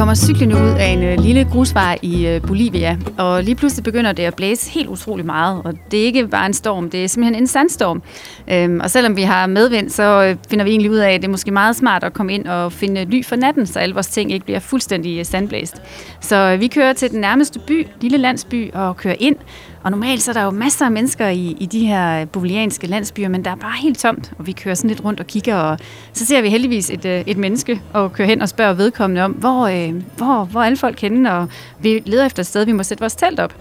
[0.00, 4.12] kommer cyklende ud af en øh, lille grusvej i øh, Bolivia, og lige pludselig begynder
[4.12, 7.08] det at blæse helt utrolig meget, og det er ikke bare en storm, det er
[7.08, 8.02] simpelthen en sandstorm.
[8.50, 11.28] Øhm, og selvom vi har medvind, så øh, finder vi egentlig ud af, at det
[11.28, 14.06] er måske meget smart at komme ind og finde ly for natten, så alle vores
[14.06, 15.82] ting ikke bliver fuldstændig øh, sandblæst.
[16.20, 19.36] Så øh, vi kører til den nærmeste by, lille landsby, og kører ind,
[19.82, 23.28] og normalt så er der jo masser af mennesker i, i de her bolivianske landsbyer,
[23.28, 25.78] men der er bare helt tomt, og vi kører sådan lidt rundt og kigger, og
[26.12, 29.32] så ser vi heldigvis et, øh, et menneske, og kører hen og spørger vedkommende om,
[29.32, 31.48] hvor, øh, hvor, hvor alle folk henne, og
[31.80, 33.54] vi leder efter et sted, vi må sætte vores telt op.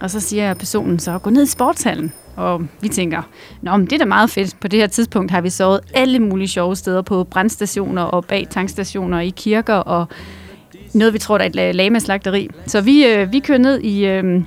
[0.00, 2.12] Og så siger personen så, gå ned i sportshallen.
[2.36, 3.22] Og vi tænker,
[3.62, 4.56] Nå, men det er da meget fedt.
[4.60, 8.46] På det her tidspunkt har vi sovet alle mulige sjove steder på brandstationer og bag
[8.50, 10.08] tankstationer i kirker og
[10.94, 12.50] noget, vi tror, der er et lamaslagteri.
[12.66, 14.42] Så vi, øh, vi kører ned i, øh,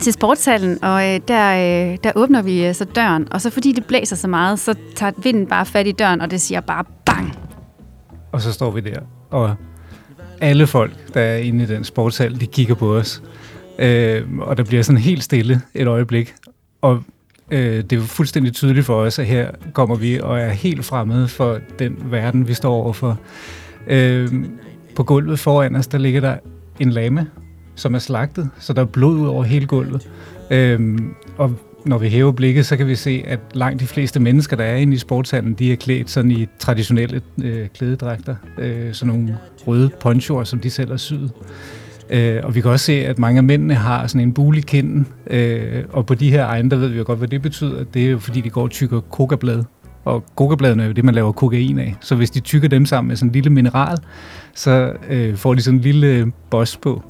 [0.00, 1.50] til sportshallen, og øh, der,
[1.90, 4.74] øh, der åbner vi øh, så døren, og så fordi det blæser så meget, så
[4.96, 7.38] tager vinden bare fat i døren, og det siger bare bang.
[8.32, 9.54] Og så står vi der, og
[10.40, 13.22] alle folk, der er inde i den sportshal, de kigger på os.
[13.78, 16.34] Øh, og der bliver sådan helt stille et øjeblik.
[16.80, 17.02] Og
[17.50, 21.28] øh, det er fuldstændig tydeligt for os, at her kommer vi og er helt fremmede
[21.28, 23.18] for den verden, vi står overfor.
[23.86, 24.28] Øh,
[24.96, 26.36] på gulvet foran os, der ligger der
[26.80, 27.26] en lame,
[27.78, 30.08] som er slagtet, så der er blod ud over hele gulvet.
[30.50, 34.56] Øhm, og når vi hæver blikket, så kan vi se, at langt de fleste mennesker,
[34.56, 38.36] der er inde i sportshallen, de er klædt sådan i traditionelle øh, klædedragter.
[38.58, 41.30] Øh, sådan nogle røde ponchoer, som de selv har syet.
[42.10, 44.60] Øh, og vi kan også se, at mange af mændene har sådan en bule i
[44.60, 45.06] kinden.
[45.26, 47.84] Øh, og på de her egne, der ved vi jo godt, hvad det betyder.
[47.84, 49.64] Det er jo fordi, de går og tykker kokablad.
[50.04, 51.96] Og kokabladene er jo det, man laver kokain af.
[52.00, 53.98] Så hvis de tykker dem sammen med sådan en lille mineral,
[54.54, 57.02] så øh, får de sådan en lille boss på.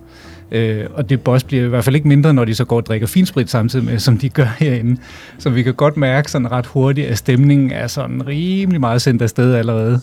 [0.52, 2.86] Øh, og det boss bliver i hvert fald ikke mindre, når de så går og
[2.86, 5.00] drikker finsprit samtidig med, som de gør herinde.
[5.38, 9.22] Så vi kan godt mærke sådan ret hurtigt, at stemningen er sådan rimelig meget sendt
[9.22, 10.00] afsted allerede.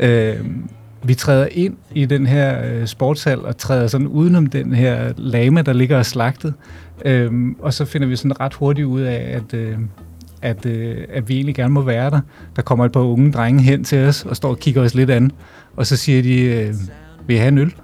[0.00, 0.36] Øh,
[1.04, 5.62] vi træder ind i den her øh, sportshal og træder sådan udenom den her lama,
[5.62, 6.54] der ligger og slagtet.
[7.04, 9.78] Øh, og så finder vi sådan ret hurtigt ud af, at, øh,
[10.42, 12.20] at, øh, at vi egentlig gerne må være der.
[12.56, 15.10] Der kommer et par unge drenge hen til os og står og kigger os lidt
[15.10, 15.30] an.
[15.76, 16.74] Og så siger de, øh,
[17.26, 17.74] vil I have en øl?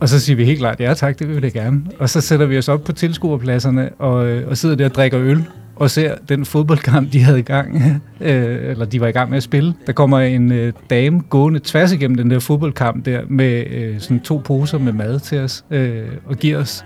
[0.00, 1.82] Og så siger vi helt klart, ja tak, det vil vi da gerne.
[1.98, 5.20] Og så sætter vi os op på tilskuerpladserne og, øh, og sidder der og drikker
[5.20, 5.44] øl
[5.76, 7.76] og ser den fodboldkamp, de havde i gang,
[8.20, 9.74] øh, eller de var i gang med at spille.
[9.86, 14.20] Der kommer en øh, dame gående tværs igennem den der fodboldkamp der, med øh, sådan
[14.20, 16.84] to poser med mad til os, øh, og giver os,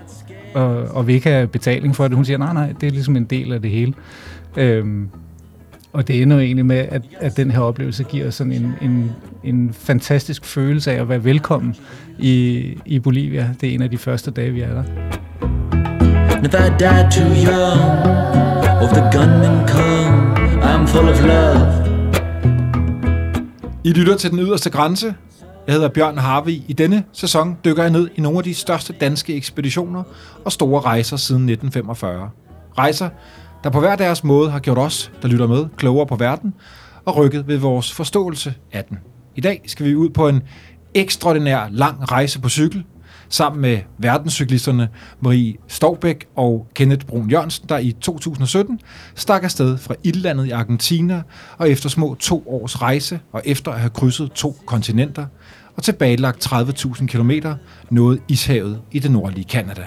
[0.53, 2.15] og, og vi ikke har betaling for det.
[2.15, 3.93] Hun siger, nej, nej, det er ligesom en del af det hele.
[4.57, 4.85] Øh,
[5.95, 9.11] og det ender jo egentlig med, at, at den her oplevelse giver sådan en, en,
[9.43, 11.75] en fantastisk følelse af at være velkommen
[12.19, 13.49] i, i Bolivia.
[13.61, 14.83] Det er en af de første dage, vi er der.
[16.43, 17.81] If I died too young,
[18.81, 21.85] of the gunmen come, I'm full of love.
[23.83, 25.15] I lytter til den yderste grænse.
[25.67, 26.61] Jeg hedder Bjørn Harvey.
[26.67, 30.03] I denne sæson dykker jeg ned i nogle af de største danske ekspeditioner
[30.45, 32.29] og store rejser siden 1945.
[32.77, 33.09] Rejser,
[33.65, 36.53] der på hver deres måde har gjort os, der lytter med, klogere på verden
[37.05, 38.97] og rykket ved vores forståelse af den.
[39.35, 40.43] I dag skal vi ud på en
[40.93, 42.83] ekstraordinær lang rejse på cykel,
[43.29, 44.89] sammen med verdenscyklisterne
[45.19, 48.79] Marie Stovbæk og Kenneth Brun Jørgensen, der i 2017
[49.15, 51.21] stak afsted fra Ildlandet i Argentina,
[51.57, 55.25] og efter små to års rejse, og efter at have krydset to kontinenter,
[55.75, 57.31] og tilbagelagt 30.000 km,
[57.89, 59.85] nåede ishavet i det nordlige Kanada.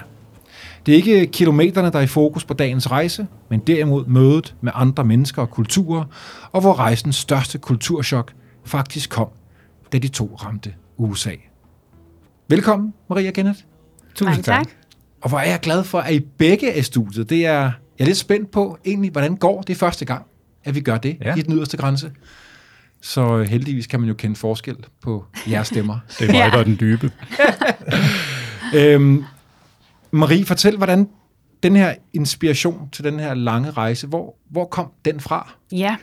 [0.88, 4.72] Det er ikke kilometerne, der er i fokus på dagens rejse, men derimod mødet med
[4.74, 6.04] andre mennesker og kulturer,
[6.52, 8.32] og hvor rejsens største kulturschok
[8.64, 9.28] faktisk kom,
[9.92, 11.30] da de to ramte USA.
[12.48, 13.58] Velkommen, Maria Kenneth.
[14.14, 14.66] Tusind tak.
[14.66, 14.74] tak.
[15.20, 17.30] Og hvor er jeg glad for, at I begge er i studiet.
[17.30, 20.26] Det er, jeg er lidt spændt på, egentlig, hvordan går det første gang,
[20.64, 21.34] at vi gør det ja.
[21.34, 22.10] i den yderste grænse.
[23.00, 25.98] Så heldigvis kan man jo kende forskel på jeres stemmer.
[26.18, 26.50] det er mig, ja.
[26.50, 27.12] der er den dybe.
[28.74, 29.24] øhm,
[30.10, 31.08] Marie, fortæl, hvordan
[31.62, 35.54] den her inspiration til den her lange rejse, hvor, hvor kom den fra?
[35.72, 35.96] Ja,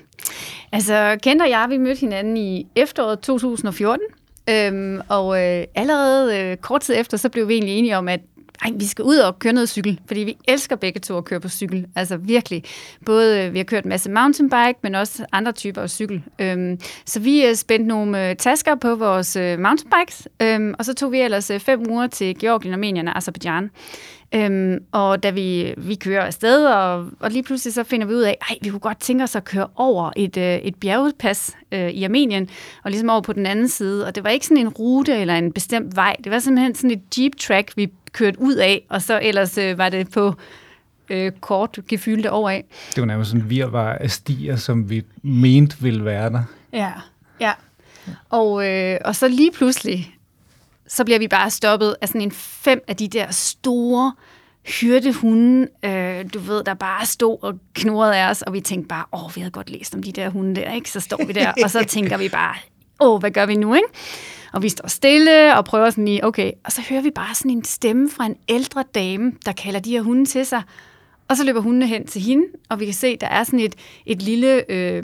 [0.72, 4.06] altså Kent og jeg, vi mødte hinanden i efteråret 2014,
[4.50, 8.20] øhm, og øh, allerede øh, kort tid efter, så blev vi egentlig enige om, at
[8.62, 11.40] ej, vi skal ud og køre noget cykel, fordi vi elsker begge to at køre
[11.40, 11.86] på cykel.
[11.96, 12.64] Altså virkelig.
[13.06, 16.24] Både, øh, vi har kørt en masse mountainbike, men også andre typer af cykel.
[16.40, 20.94] Øhm, så vi øh, spændte nogle øh, tasker på vores øh, mountainbikes, øhm, og så
[20.94, 23.70] tog vi ellers øh, fem uger til Georgien, Armenien og Azerbaijan.
[24.36, 28.22] Øhm, og da vi, vi kører afsted, og, og lige pludselig så finder vi ud
[28.22, 31.90] af, at vi kunne godt tænke os at køre over et, øh, et bjergpas øh,
[31.90, 32.50] i Armenien,
[32.84, 34.06] og ligesom over på den anden side.
[34.08, 36.16] Og det var ikke sådan en rute eller en bestemt vej.
[36.24, 39.78] Det var simpelthen sådan et jeep track, vi kørte ud af, og så ellers øh,
[39.78, 40.36] var det på
[41.10, 42.64] øh, kort gefyldte over af.
[42.96, 46.44] Det var nærmest sådan virvar af stier, som vi mente ville være der.
[46.74, 46.92] Ja,
[47.40, 47.52] ja.
[48.30, 50.16] Og, øh, og så lige pludselig,
[50.88, 54.14] så bliver vi bare stoppet af sådan en fem af de der store
[54.66, 59.06] hyrdehunde, øh, du ved, der bare stod og knurrede af os, og vi tænkte bare,
[59.14, 60.92] åh, vi havde godt læst om de der hunde der, ikke?
[60.92, 62.56] Så står vi der, og så tænker vi bare,
[63.00, 63.88] åh, hvad gør vi nu, ikke?
[64.56, 67.52] Og vi står stille og prøver sådan lige, okay, og så hører vi bare sådan
[67.52, 70.62] en stemme fra en ældre dame, der kalder de her hunde til sig.
[71.28, 73.76] Og så løber hundene hen til hende, og vi kan se, der er sådan et,
[74.06, 75.04] et lille øh,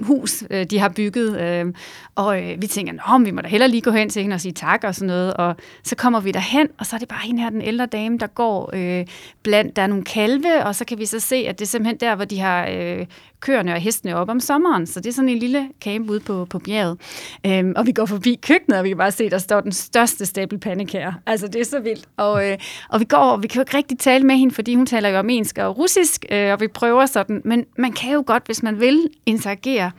[0.00, 1.40] hus, øh, de har bygget.
[1.40, 1.74] Øh,
[2.14, 4.40] og øh, vi tænker, Nå, vi må da hellere lige gå hen til hende og
[4.40, 5.34] sige tak og sådan noget.
[5.34, 8.18] Og så kommer vi derhen, og så er det bare hende her, den ældre dame,
[8.18, 9.06] der går øh,
[9.42, 11.96] blandt, der er nogle kalve, og så kan vi så se, at det er simpelthen
[12.00, 13.06] der, hvor de har øh,
[13.46, 14.86] køerne og hestene op om sommeren.
[14.86, 16.98] Så det er sådan en lille camp ude på, på bjerget.
[17.46, 19.72] Øhm, og vi går forbi køkkenet, og vi kan bare se, at der står den
[19.72, 21.12] største stabel pandekager.
[21.26, 22.06] Altså, det er så vildt.
[22.16, 22.58] Og, øh,
[22.88, 25.08] og vi går, og vi kan jo ikke rigtig tale med hende, fordi hun taler
[25.08, 27.42] jo armensk og russisk, øh, og vi prøver sådan.
[27.44, 29.90] Men man kan jo godt, hvis man vil, interagere.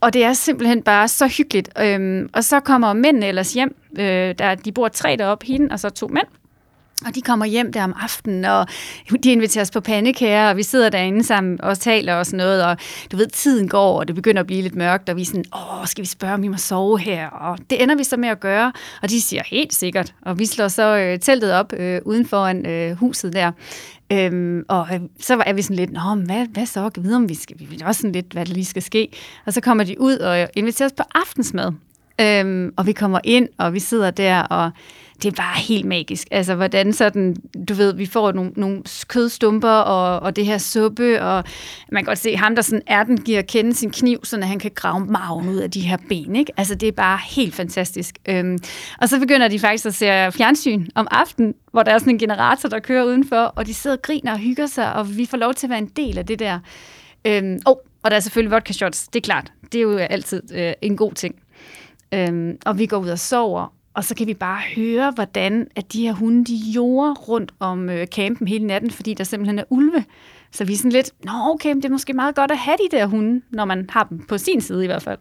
[0.00, 1.68] Og det er simpelthen bare så hyggeligt.
[1.80, 3.76] Øhm, og så kommer mændene ellers hjem.
[3.98, 6.26] Øh, der, de bor tre deroppe, hende og så to mænd.
[7.06, 8.66] Og de kommer hjem der om aftenen, og
[9.24, 12.64] de inviterer os på pandekager, og vi sidder derinde sammen og taler og sådan noget,
[12.64, 12.76] og
[13.12, 15.44] du ved, tiden går, og det begynder at blive lidt mørkt, og vi er sådan,
[15.54, 17.28] åh, skal vi spørge, om vi må sove her?
[17.28, 18.72] Og det ender vi så med at gøre,
[19.02, 22.66] og de siger helt sikkert, og vi slår så øh, teltet op øh, uden foran
[22.66, 23.52] øh, huset der.
[24.12, 26.90] Øhm, og øh, så er vi sådan lidt, Nå, hvad, hvad så?
[26.90, 27.56] Kan vide, om vi skal?
[27.58, 29.08] Vi ved også sådan lidt, hvad der lige skal ske.
[29.46, 31.72] Og så kommer de ud og inviterer os på aftensmad.
[32.20, 34.70] Øhm, og vi kommer ind, og vi sidder der, og
[35.22, 36.28] det er bare helt magisk.
[36.30, 37.36] Altså, hvordan sådan,
[37.68, 41.44] du ved, vi får nogle, nogle kødstumper og, og det her suppe, og
[41.92, 44.58] man kan godt se, ham der sådan er den, giver kende sin kniv, så han
[44.58, 46.52] kan grave maven ud af de her ben, ikke?
[46.56, 48.18] Altså, det er bare helt fantastisk.
[48.28, 48.58] Øhm,
[49.00, 52.18] og så begynder de faktisk at se fjernsyn om aftenen, hvor der er sådan en
[52.18, 55.36] generator, der kører udenfor, og de sidder og griner og hygger sig, og vi får
[55.36, 56.58] lov til at være en del af det der.
[57.24, 59.52] Øhm, oh, og der er selvfølgelig vodka shots, det er klart.
[59.72, 61.34] Det er jo altid øh, en god ting.
[62.14, 65.92] Øhm, og vi går ud og sover, og så kan vi bare høre, hvordan at
[65.92, 69.64] de her hunde, de jorder rundt om øh, campen hele natten, fordi der simpelthen er
[69.70, 70.04] ulve.
[70.52, 72.96] Så vi er sådan lidt, nå okay, det er måske meget godt at have de
[72.96, 75.18] der hunde, når man har dem på sin side i hvert fald.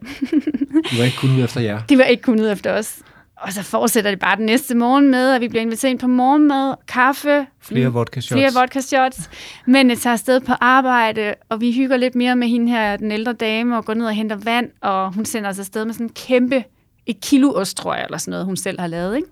[0.92, 1.82] de var ikke kun ud efter jer.
[1.90, 3.00] De var ikke kun ud efter os.
[3.38, 6.08] Og så fortsætter det bare den næste morgen med, at vi bliver inviteret ind på
[6.08, 7.46] morgenmad, kaffe.
[7.62, 8.40] Flere vodka shots.
[8.40, 9.30] Flere vodka shots.
[9.66, 13.12] Men det tager afsted på arbejde, og vi hygger lidt mere med hende her, den
[13.12, 16.06] ældre dame, og går ned og henter vand, og hun sender os afsted med sådan
[16.06, 16.64] en kæmpe
[17.06, 19.16] et kilo ost, tror jeg, eller sådan noget, hun selv har lavet.
[19.16, 19.28] Ikke?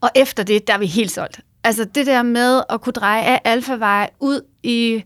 [0.00, 1.40] Og efter det, der er vi helt solgt.
[1.64, 5.04] Altså det der med at kunne dreje af alfavej ud i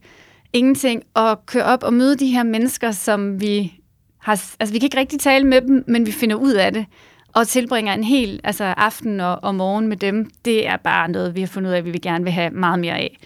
[0.52, 3.72] ingenting, og køre op og møde de her mennesker, som vi
[4.18, 4.32] har...
[4.60, 6.86] Altså vi kan ikke rigtig tale med dem, men vi finder ud af det
[7.32, 11.34] og tilbringer en hel altså aften og, og morgen med dem, det er bare noget,
[11.34, 13.18] vi har fundet ud af, at vi vil gerne vil have meget mere af.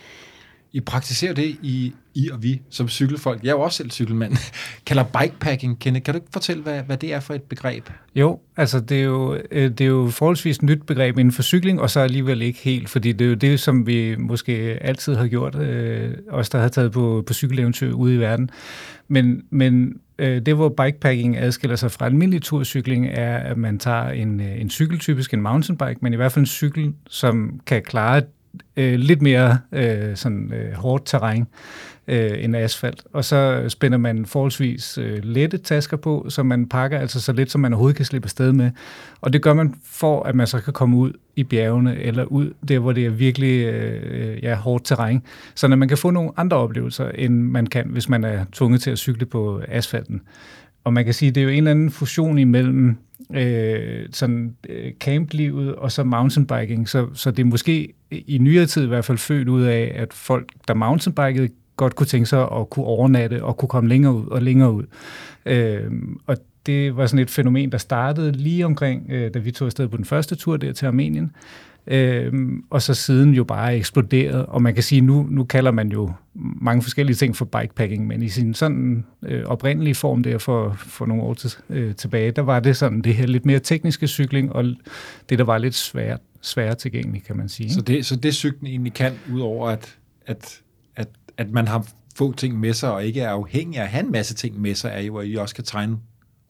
[0.75, 3.43] I praktiserer det i, I og vi som cykelfolk.
[3.43, 4.33] Jeg er jo også selv cykelmand.
[4.87, 5.79] Kalder bikepacking.
[5.79, 7.89] Kan, kan du ikke fortælle, hvad, hvad det er for et begreb?
[8.15, 11.81] Jo, altså det er jo, øh, det er jo forholdsvis nyt begreb inden for cykling,
[11.81, 15.27] og så alligevel ikke helt, fordi det er jo det, som vi måske altid har
[15.27, 18.51] gjort, øh, os der har taget på, på cykeleventyr ude i verden.
[19.09, 24.09] Men, men øh, det, hvor bikepacking adskiller sig fra almindelig turcykling, er, at man tager
[24.09, 27.83] en, øh, en cykel, typisk en mountainbike, men i hvert fald en cykel, som kan
[27.83, 28.23] klare
[28.77, 31.47] øh, lidt mere øh, sådan, øh, hårdt terræn
[32.09, 33.03] øh, end asfalt.
[33.13, 37.51] Og så spænder man forholdsvis øh, lette tasker på, så man pakker altså så lidt,
[37.51, 38.71] som man overhovedet kan slippe afsted med.
[39.21, 42.53] Og det gør man for, at man så kan komme ud i bjergene, eller ud
[42.69, 45.23] der, hvor det er virkelig øh, ja, hårdt terræn,
[45.55, 48.91] så man kan få nogle andre oplevelser, end man kan, hvis man er tvunget til
[48.91, 50.23] at cykle på asfalten.
[50.85, 52.97] Og man kan sige, at det er jo en eller anden fusion imellem
[53.35, 58.85] øh, sådan øh, camplivet og så mountainbiking, så, så det er måske i nyere tid
[58.85, 62.71] i hvert fald født ud af, at folk, der mountainbikede, godt kunne tænke sig at
[62.71, 64.85] kunne overnatte og kunne komme længere ud og længere ud.
[65.47, 65.93] Øh,
[66.27, 66.37] og
[66.67, 69.97] det var sådan et fænomen, der startede lige omkring, øh, da vi tog afsted på
[69.97, 71.33] den første tur der til Armenien,
[71.87, 75.89] Øhm, og så siden jo bare eksploderet, og man kan sige, nu, nu kalder man
[75.89, 80.77] jo mange forskellige ting for bikepacking, men i sin sådan øh, oprindelige form der for,
[80.79, 84.07] for nogle år til, øh, tilbage, der var det sådan det her lidt mere tekniske
[84.07, 84.65] cykling, og
[85.29, 87.73] det, der var lidt svært, svært tilgængeligt, kan man sige.
[87.73, 90.61] Så det, så det cyklen egentlig kan, udover at, at,
[90.97, 91.87] at, at man har
[92.17, 94.75] få ting med sig, og ikke er afhængig af at have en masse ting med
[94.75, 95.97] sig, er jo, at I også kan tegne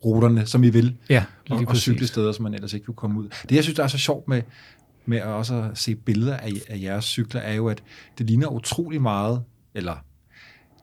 [0.04, 3.20] ruterne, som I vil, ja, og, og cykle steder, som man ellers ikke kunne komme
[3.20, 3.28] ud.
[3.48, 4.42] Det, jeg synes, der er så sjovt med,
[5.06, 7.82] med at også se billeder af, af jeres cykler, er jo, at
[8.18, 9.42] det ligner utrolig meget,
[9.74, 9.96] eller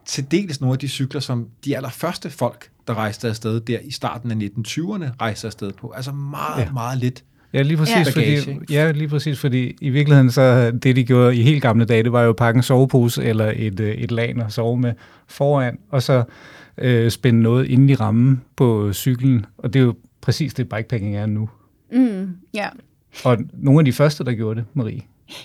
[0.06, 3.92] til dels nogle af de cykler, som de allerførste folk, der rejste afsted der i
[3.92, 5.94] starten af 1920'erne, rejste afsted på.
[5.96, 6.72] Altså meget, ja.
[6.72, 7.24] meget lidt
[7.54, 8.04] Ja, lige præcis, ja.
[8.16, 11.86] Bagage, fordi, ja, lige præcis, fordi i virkeligheden så det, de gjorde i helt gamle
[11.86, 14.78] dage, det var jo at pakke en sovepose eller et, øh, et lag og sove
[14.78, 14.94] med
[15.28, 16.24] foran, og så
[16.78, 21.16] øh, spænde noget ind i rammen på cyklen, og det er jo præcis det, bikepacking
[21.16, 21.50] er nu.
[21.92, 22.68] Mm, ja.
[23.25, 25.01] Og nogle af de første, der gjorde det, Marie.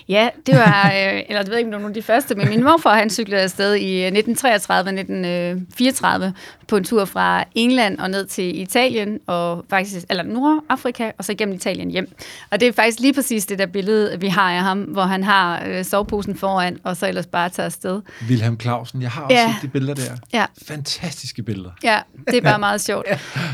[0.09, 2.35] Ja, det var, øh, eller jeg ved ikke, om det var nogle af de første,
[2.35, 6.31] men min morfar, han cyklede afsted i 1933-1934
[6.67, 11.31] på en tur fra England og ned til Italien, og faktisk, eller Nordafrika, og så
[11.31, 12.11] igennem Italien hjem.
[12.51, 15.23] Og det er faktisk lige præcis det der billede, vi har af ham, hvor han
[15.23, 18.01] har øh, soveposen foran, og så ellers bare tager afsted.
[18.29, 19.53] Wilhelm Clausen, jeg har også Ja.
[19.55, 20.11] set de billeder der.
[20.33, 21.69] Ja, Fantastiske billeder.
[21.83, 23.07] ja det er bare meget sjovt.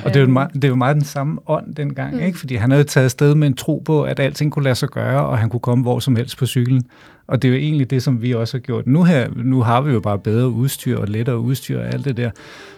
[0.05, 2.19] Og det er, jo meget, det er jo meget den samme ånd dengang, mm.
[2.23, 2.39] ikke?
[2.39, 5.25] fordi han havde taget afsted med en tro på, at alting kunne lade sig gøre,
[5.25, 6.83] og han kunne komme hvor som helst på cyklen.
[7.27, 8.87] Og det er jo egentlig det, som vi også har gjort.
[8.87, 12.17] Nu, her, nu har vi jo bare bedre udstyr og lettere udstyr og alt det
[12.17, 12.31] der,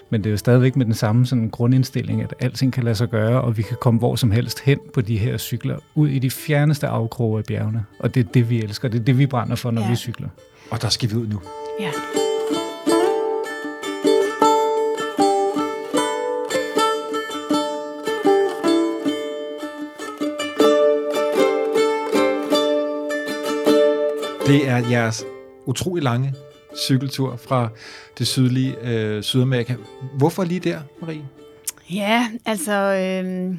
[0.10, 3.10] men det er jo stadigvæk med den samme sådan grundindstilling, at alting kan lade sig
[3.10, 6.20] gøre, og vi kan komme hvor som helst hen på de her cykler, ud i
[6.20, 7.84] de fjerneste afkroge af bjergene.
[8.00, 8.88] Og det er det, vi elsker.
[8.88, 9.90] Det er det, vi brænder for, når Ja.
[9.90, 10.28] vi cykler.
[10.72, 11.40] Og der skal vi ud nu.
[11.80, 11.90] Ja.
[24.46, 25.25] Det er jeres
[25.66, 26.34] utrolig lange
[26.78, 27.70] cykeltur fra
[28.18, 29.75] det sydlige øh, Sydamerika.
[30.18, 31.28] Hvorfor lige der, Marie?
[31.90, 33.56] Ja, altså, øh,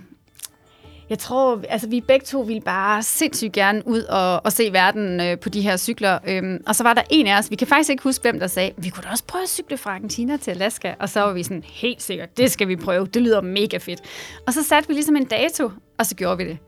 [1.10, 5.20] jeg tror, altså vi begge to ville bare sindssygt gerne ud og, og se verden
[5.20, 6.18] øh, på de her cykler.
[6.28, 8.46] Øh, og så var der en af os, vi kan faktisk ikke huske, hvem der
[8.46, 10.94] sagde, vi kunne da også prøve at cykle fra Argentina til Alaska.
[11.00, 14.00] Og så var vi sådan, helt sikkert, det skal vi prøve, det lyder mega fedt.
[14.46, 16.58] Og så satte vi ligesom en dato, og så gjorde vi det.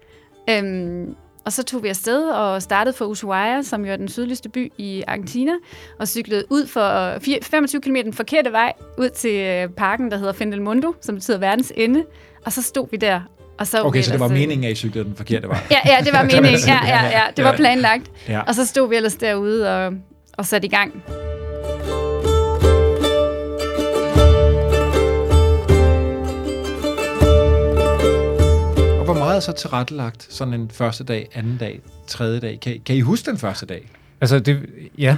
[0.51, 1.15] Øhm,
[1.49, 4.73] og så tog vi afsted og startede fra Ushuaia, som jo er den sydligste by
[4.79, 5.53] i Argentina,
[5.99, 10.17] og cyklede ud for fire- 25 km den forkerte vej ud til øh, parken, der
[10.19, 12.05] hedder Fin del Mundo, som betyder verdens ende.
[12.47, 13.21] Og så stod vi der.
[13.59, 15.59] Og så Okay, så det var øh, meningen, at I cyklede den forkerte vej.
[15.71, 16.61] Ja, ja, det var meningen.
[16.67, 18.11] Ja, ja, ja, det var planlagt.
[18.29, 18.41] Ja.
[18.41, 19.93] Og så stod vi ellers derude og,
[20.39, 21.03] og satte i gang.
[29.29, 32.59] Meget er så tilrettelagt sådan en første dag, anden dag, tredje dag?
[32.61, 33.91] Kan, kan I huske den første dag?
[34.21, 34.67] Altså, det,
[34.99, 35.17] ja,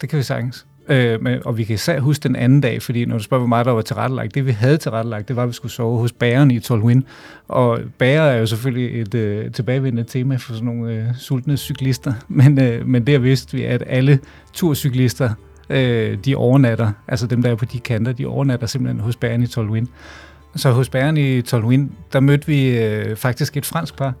[0.00, 0.66] det kan vi sagtens.
[0.88, 3.48] Øh, men, og vi kan især huske den anden dag, fordi når du spørger, hvor
[3.48, 6.12] meget der var tilrettelagt, det vi havde tilrettelagt, det var, at vi skulle sove hos
[6.12, 7.02] bæren i Tolwyn.
[7.48, 12.12] Og bærer er jo selvfølgelig et øh, tilbagevendende tema for sådan nogle øh, sultne cyklister,
[12.28, 14.18] men, øh, men der vidste vi, at alle
[14.52, 15.30] turcyklister,
[15.70, 19.42] øh, de overnatter, altså dem, der er på de kanter, de overnatter simpelthen hos bæren
[19.42, 19.86] i Tolwyn.
[20.56, 24.14] Så hos bæren i Tolwyn, der mødte vi øh, faktisk et fransk par,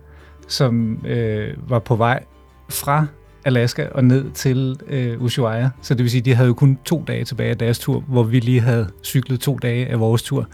[0.48, 2.24] som øh, var på vej
[2.70, 3.06] fra
[3.44, 5.70] Alaska og ned til øh, Ushuaia.
[5.82, 8.00] Så det vil sige, at de havde jo kun to dage tilbage af deres tur,
[8.00, 10.48] hvor vi lige havde cyklet to dage af vores tur.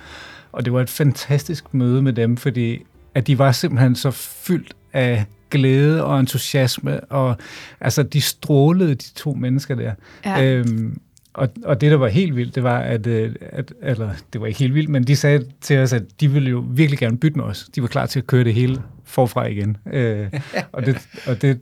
[0.52, 4.74] Og det var et fantastisk møde med dem, fordi at de var simpelthen så fyldt
[4.92, 7.36] af glæde og entusiasme, og
[7.80, 9.92] altså de strålede, de to mennesker der.
[10.24, 10.44] Ja.
[10.44, 10.98] Øhm,
[11.34, 14.46] og, og det, der var helt vildt, det var, at, øh, at, eller det var
[14.46, 17.38] ikke helt vildt, men de sagde til os, at de ville jo virkelig gerne bytte
[17.38, 17.68] med os.
[17.74, 19.76] De var klar til at køre det hele forfra igen.
[19.92, 20.26] Øh,
[20.72, 21.60] og det, og det,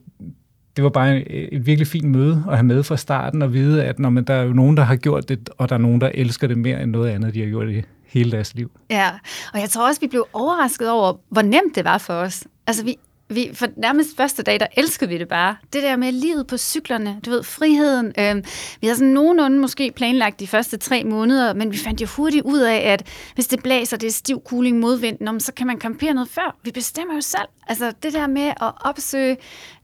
[0.76, 3.98] det var bare et, virkelig fint møde at have med fra starten og vide, at
[3.98, 6.10] når man, der er jo nogen, der har gjort det, og der er nogen, der
[6.14, 8.70] elsker det mere end noget andet, de har gjort i hele deres liv.
[8.90, 9.10] Ja,
[9.54, 12.44] og jeg tror også, vi blev overrasket over, hvor nemt det var for os.
[12.66, 12.96] Altså, vi,
[13.34, 15.56] vi, for nærmest første dag, der elskede vi det bare.
[15.72, 18.06] Det der med livet på cyklerne, du ved, friheden.
[18.18, 18.44] Øhm,
[18.80, 22.42] vi havde sådan nogenlunde måske planlagt de første tre måneder, men vi fandt jo hurtigt
[22.44, 26.14] ud af, at hvis det blæser, det er stiv kuling modvind, så kan man campere
[26.14, 26.56] noget før.
[26.64, 27.48] Vi bestemmer jo selv.
[27.68, 29.36] Altså det der med at opsøge,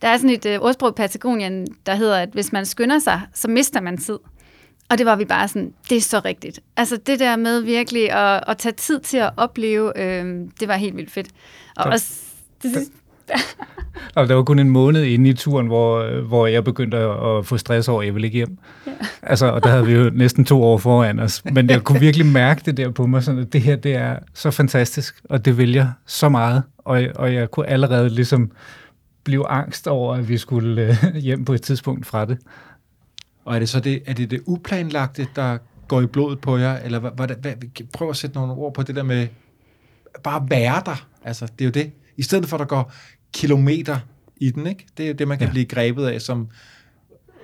[0.02, 3.20] der er sådan et øh, ordsprog i Patagonien, der hedder, at hvis man skynder sig,
[3.34, 4.18] så mister man tid.
[4.90, 6.60] Og det var vi bare sådan, det er så rigtigt.
[6.76, 10.24] Altså det der med virkelig at, at tage tid til at opleve, øh,
[10.60, 11.28] det var helt vildt fedt.
[11.76, 12.12] Og Der- også,
[12.62, 12.88] det, det,
[14.14, 17.56] Og der var kun en måned inde i turen, hvor, hvor jeg begyndte at, få
[17.56, 18.58] stress over, at jeg ville ikke hjem.
[18.86, 18.92] Ja.
[19.22, 21.42] Altså, og der havde vi jo næsten to år foran os.
[21.52, 24.18] Men jeg kunne virkelig mærke det der på mig, sådan at det her, det er
[24.34, 26.62] så fantastisk, og det vil jeg så meget.
[26.78, 28.50] Og, og jeg kunne allerede ligesom
[29.24, 32.38] blive angst over, at vi skulle øh, hjem på et tidspunkt fra det.
[33.44, 36.78] Og er det så det, er det, det uplanlagte, der går i blodet på jer?
[36.78, 37.52] Eller hvad, hvad, hvad,
[37.92, 39.26] prøv at sætte nogle ord på det der med
[40.24, 41.06] bare være der.
[41.24, 41.92] Altså, det er jo det.
[42.16, 42.92] I stedet for, at der går
[43.36, 43.98] kilometer
[44.36, 44.86] i den, ikke?
[44.96, 45.50] Det er det, man kan ja.
[45.52, 46.48] Blive grebet af som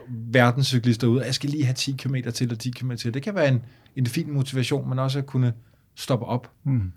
[0.09, 1.25] verdenscyklist derude.
[1.25, 3.15] Jeg skal lige have 10 km til og 10 km til.
[3.15, 3.63] Det kan være en,
[3.97, 5.53] en fin motivation, men også at kunne
[5.95, 6.51] stoppe op.
[6.65, 6.93] Mm.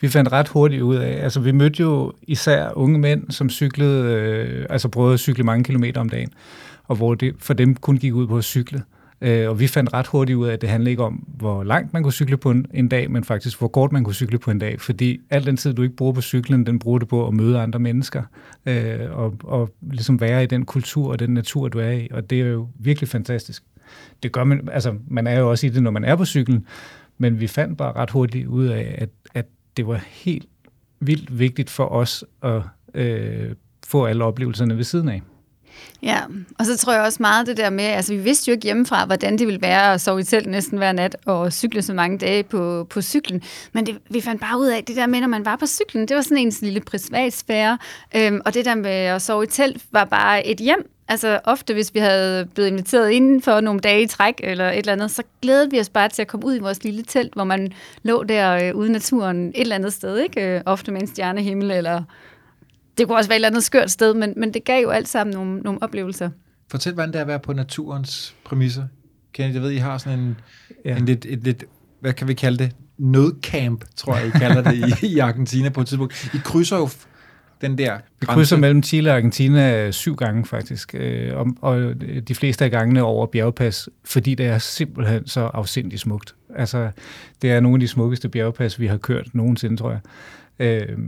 [0.00, 4.14] Vi fandt ret hurtigt ud af, altså vi mødte jo især unge mænd, som cyklede,
[4.14, 6.30] øh, altså prøvede at cykle mange kilometer om dagen,
[6.84, 8.78] og hvor det for dem kun gik ud på at cykle.
[8.78, 11.62] Øh, Øh, og vi fandt ret hurtigt ud af, at det handlede ikke om, hvor
[11.62, 14.38] langt man kunne cykle på en, en dag, men faktisk, hvor kort man kunne cykle
[14.38, 14.80] på en dag.
[14.80, 17.58] Fordi al den tid, du ikke bruger på cyklen, den bruger du på at møde
[17.58, 18.22] andre mennesker,
[18.66, 22.08] øh, og, og ligesom være i den kultur og den natur, du er i.
[22.10, 23.62] Og det er jo virkelig fantastisk.
[24.22, 26.66] Det gør man, altså man er jo også i det, når man er på cyklen,
[27.18, 29.46] men vi fandt bare ret hurtigt ud af, at, at
[29.76, 30.46] det var helt
[31.00, 32.62] vildt vigtigt for os at
[32.94, 33.54] øh,
[33.86, 35.22] få alle oplevelserne ved siden af.
[36.02, 36.18] Ja,
[36.58, 39.06] og så tror jeg også meget det der med, altså vi vidste jo ikke hjemmefra,
[39.06, 42.18] hvordan det ville være at sove i telt næsten hver nat og cykle så mange
[42.18, 43.42] dage på, på cyklen.
[43.72, 46.08] Men det, vi fandt bare ud af, det der med, når man var på cyklen,
[46.08, 47.78] det var sådan en lille privatsfære.
[48.16, 50.90] Øhm, og det der med at sove i telt var bare et hjem.
[51.08, 54.78] Altså ofte, hvis vi havde blevet inviteret inden for nogle dage i træk eller et
[54.78, 57.34] eller andet, så glædede vi os bare til at komme ud i vores lille telt,
[57.34, 60.56] hvor man lå der øh, ude i naturen et eller andet sted, ikke?
[60.56, 62.02] Øh, ofte med en stjernehimmel eller
[62.98, 65.08] det kunne også være et eller andet skørt sted, men, men det gav jo alt
[65.08, 66.30] sammen nogle, nogle oplevelser.
[66.70, 68.84] Fortæl, hvordan det er at være på naturens præmisser.
[69.32, 70.36] Kenneth, jeg ved, I har sådan en,
[70.84, 70.96] ja.
[70.96, 71.64] en lidt, et lidt,
[72.00, 75.80] hvad kan vi kalde det, nødcamp, tror jeg, I kalder det i, i Argentina på
[75.80, 76.30] et tidspunkt.
[76.34, 76.88] I krydser jo
[77.60, 81.94] den der Vi krydser mellem Chile og Argentina syv gange faktisk, øh, og, og
[82.28, 86.34] de fleste af gangene over bjergpas, fordi det er simpelthen så afsindigt smukt.
[86.56, 86.90] Altså,
[87.42, 90.00] det er nogle af de smukkeste bjergpas, vi har kørt nogensinde, tror jeg.
[90.58, 90.98] Øh,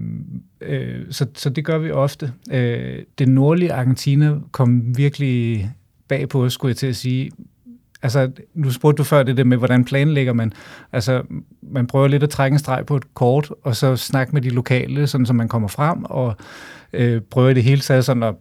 [0.60, 2.32] øh, så, så det gør vi ofte.
[2.52, 5.70] Øh, det nordlige Argentina kom virkelig
[6.08, 7.30] bag på os, skulle jeg til at sige.
[8.02, 10.52] Altså, nu spurgte du før det der med, hvordan planlægger man.
[10.92, 11.22] Altså,
[11.62, 14.50] man prøver lidt at trække en streg på et kort, og så snakke med de
[14.50, 16.36] lokale, sådan så man kommer frem, og
[16.92, 18.34] øh, prøver i det hele taget sådan at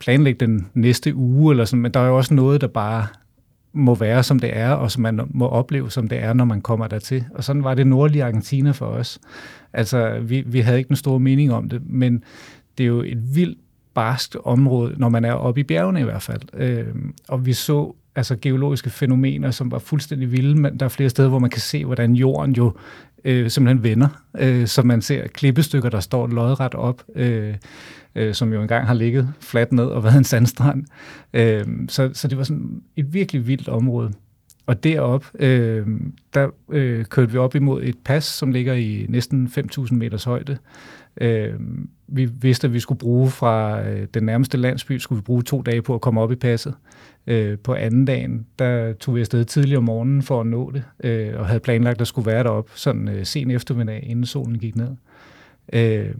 [0.00, 3.06] planlægge den næste uge, eller sådan, men der er jo også noget, der bare
[3.72, 6.60] må være, som det er, og som man må opleve, som det er, når man
[6.60, 7.24] kommer dertil.
[7.34, 9.18] Og sådan var det nordlige Argentina for os.
[9.72, 12.24] Altså, vi, vi havde ikke den store mening om det, men
[12.78, 13.58] det er jo et vildt
[13.94, 16.42] barskt område, når man er oppe i bjergene i hvert fald.
[16.54, 16.86] Øh,
[17.28, 21.28] og vi så altså geologiske fænomener, som var fuldstændig vilde, men der er flere steder,
[21.28, 22.72] hvor man kan se, hvordan jorden jo
[23.24, 27.54] øh, simpelthen vender, øh, så man ser klippestykker, der står lodret op, øh,
[28.14, 30.84] øh, som jo engang har ligget fladt ned og været en sandstrand.
[31.32, 34.12] Øh, så, så det var sådan et virkelig vildt område.
[34.66, 35.86] Og derop, øh,
[36.34, 40.58] der øh, kørte vi op imod et pas, som ligger i næsten 5.000 meters højde.
[41.20, 41.54] Øh,
[42.08, 45.62] vi vidste, at vi skulle bruge fra øh, den nærmeste landsby, skulle vi bruge to
[45.62, 46.74] dage på at komme op i passet.
[47.26, 50.84] Øh, på anden dagen, der tog vi afsted tidligere om morgenen for at nå det,
[51.04, 54.58] øh, og havde planlagt, at der skulle være derop sådan øh, sen eftermiddag, inden solen
[54.58, 54.90] gik ned.
[55.72, 56.10] Øh,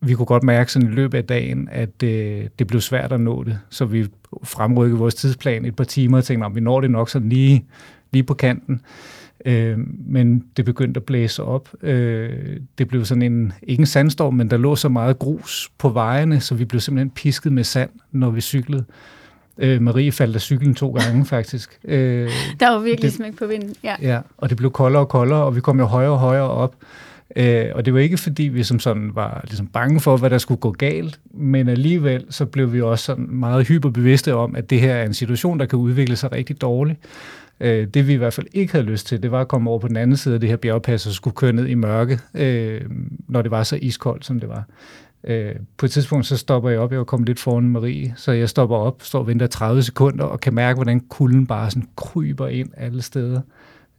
[0.00, 3.20] vi kunne godt mærke sådan i løbet af dagen, at øh, det blev svært at
[3.20, 4.06] nå det, så vi
[4.44, 7.66] fremrykkede vores tidsplan et par timer og tænkte, om vi når det nok sådan lige,
[8.12, 8.74] lige på kanten.
[8.74, 9.17] Øh,
[10.06, 11.68] men det begyndte at blæse op.
[11.82, 15.88] Øh, det blev sådan en, ikke en sandstorm, men der lå så meget grus på
[15.88, 18.84] vejene, så vi blev simpelthen pisket med sand, når vi cyklede.
[19.58, 21.78] Øh, Marie faldt af cyklen to gange, faktisk.
[21.84, 23.94] Øh, der var virkelig smæk på vinden, ja.
[24.02, 26.74] Ja, og det blev koldere og koldere, og vi kom jo højere og højere op.
[27.36, 30.38] Øh, og det var ikke fordi, vi som sådan var ligesom bange for, hvad der
[30.38, 34.80] skulle gå galt, men alligevel så blev vi også sådan meget hyperbevidste om, at det
[34.80, 36.98] her er en situation, der kan udvikle sig rigtig dårligt.
[37.60, 39.78] Øh, det vi i hvert fald ikke havde lyst til, det var at komme over
[39.78, 42.80] på den anden side af det her bjergpas og skulle køre ned i mørke, øh,
[43.28, 44.64] når det var så iskoldt, som det var.
[45.24, 48.32] Øh, på et tidspunkt så stopper jeg op, jeg var kommet lidt foran Marie, så
[48.32, 51.88] jeg stopper op, står og venter 30 sekunder og kan mærke, hvordan kulden bare sådan
[51.96, 53.40] kryber ind alle steder.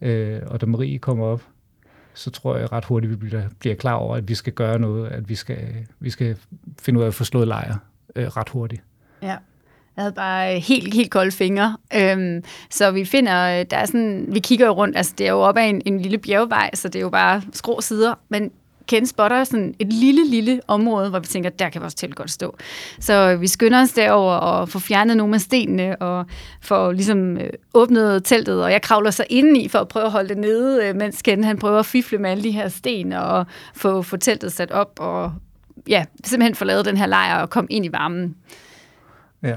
[0.01, 1.41] Øh, og da Marie kommer op,
[2.13, 5.07] så tror jeg ret hurtigt, vi bliver, bliver klar over, at vi skal gøre noget,
[5.07, 5.57] at vi skal,
[5.99, 6.37] vi skal
[6.81, 7.77] finde ud af at få slået lejr
[8.15, 8.81] øh, ret hurtigt.
[9.21, 9.37] Ja.
[9.99, 11.77] Jeg havde bare helt, helt kolde fingre.
[11.95, 15.39] Øhm, så vi finder, der er sådan, vi kigger jo rundt, altså det er jo
[15.39, 18.51] op ad en, en lille bjergvej, så det er jo bare skrå sider, men
[18.87, 22.31] Ken spotter sådan et lille, lille område, hvor vi tænker, der kan vores telt godt
[22.31, 22.57] stå.
[22.99, 26.25] Så vi skynder os derover og får fjernet nogle af stenene og
[26.61, 30.29] får ligesom øh, åbnet teltet, og jeg kravler så indeni for at prøve at holde
[30.29, 33.45] det nede, øh, mens Ken han prøver at fifle med alle de her sten og
[33.75, 35.33] få, få teltet sat op og
[35.87, 38.35] ja, simpelthen få lavet den her lejr og komme ind i varmen.
[39.43, 39.55] Ja,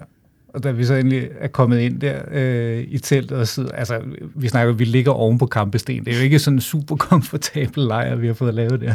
[0.55, 4.01] og da vi så endelig er kommet ind der øh, i teltet og sidder, altså
[4.35, 6.05] vi snakker, vi ligger oven på kampesten.
[6.05, 8.95] Det er jo ikke sådan en super komfortabel lejr, vi har fået lavet der.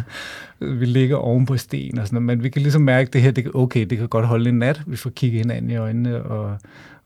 [0.59, 3.21] Vi ligger oven på sten og sådan noget, men vi kan ligesom mærke, at det
[3.21, 4.81] her, det, okay, det kan godt holde en nat.
[4.87, 6.57] Vi får kigget hinanden i øjnene og,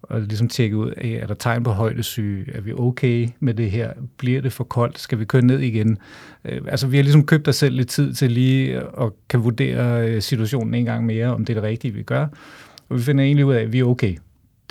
[0.02, 2.46] og ligesom tjekke ud, er der tegn på højdesyge?
[2.54, 3.92] Er vi okay med det her?
[4.18, 5.00] Bliver det for koldt?
[5.00, 5.98] Skal vi køre ned igen?
[6.46, 10.10] Øh, altså vi har ligesom købt os selv lidt tid til lige at kan vurdere
[10.10, 12.28] øh, situationen en gang mere, om det er det rigtige, vi gør.
[12.90, 14.16] Og vi finder egentlig ud af, at vi er okay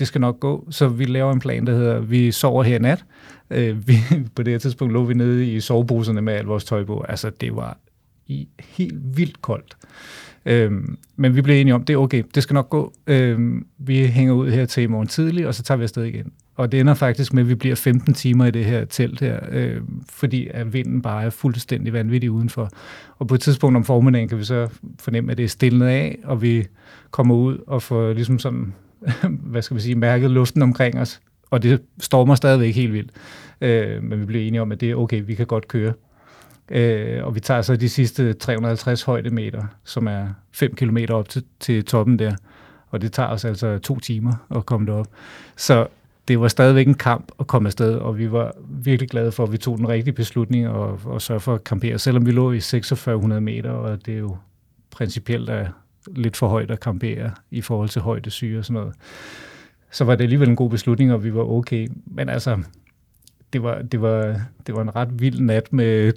[0.00, 0.68] det skal nok gå.
[0.70, 3.04] Så vi laver en plan, der hedder, vi sover her i nat.
[3.50, 3.94] Øh, vi,
[4.34, 7.04] på det her tidspunkt lå vi nede i soveposerne med alt vores tøj på.
[7.08, 7.78] Altså, det var
[8.26, 9.76] i helt vildt koldt.
[10.46, 12.92] Øhm, men vi blev enige om, det er okay, det skal nok gå.
[13.06, 16.32] Øhm, vi hænger ud her til i morgen tidlig, og så tager vi afsted igen.
[16.56, 19.40] Og det ender faktisk med, at vi bliver 15 timer i det her telt her,
[19.50, 22.70] øh, fordi at vinden bare er fuldstændig vanvittig udenfor.
[23.18, 24.68] Og på et tidspunkt om formiddagen kan vi så
[25.00, 26.66] fornemme, at det er stillet af, og vi
[27.10, 28.74] kommer ud og får ligesom sådan
[29.52, 33.10] hvad skal vi sige, mærket luften omkring os, og det stormer stadigvæk helt vildt.
[33.60, 35.92] Øh, men vi blev enige om, at det er okay, vi kan godt køre.
[36.70, 41.44] Øh, og vi tager så de sidste 350 højdemeter, som er 5 km op til,
[41.60, 42.34] til toppen der.
[42.90, 45.06] Og det tager os altså to timer at komme derop.
[45.56, 45.86] Så
[46.28, 49.52] det var stadigvæk en kamp at komme afsted, og vi var virkelig glade for, at
[49.52, 52.60] vi tog den rigtige beslutning og, og sørge for at campere, selvom vi lå i
[52.60, 54.36] 4600 meter, og det er jo
[54.90, 55.66] principielt er
[56.14, 58.94] lidt for højt at campere i forhold til højdesyge og sådan noget.
[59.90, 61.88] Så var det alligevel en god beslutning, og vi var okay.
[62.06, 62.58] Men altså,
[63.52, 66.12] det var, det var, det var en ret vild nat med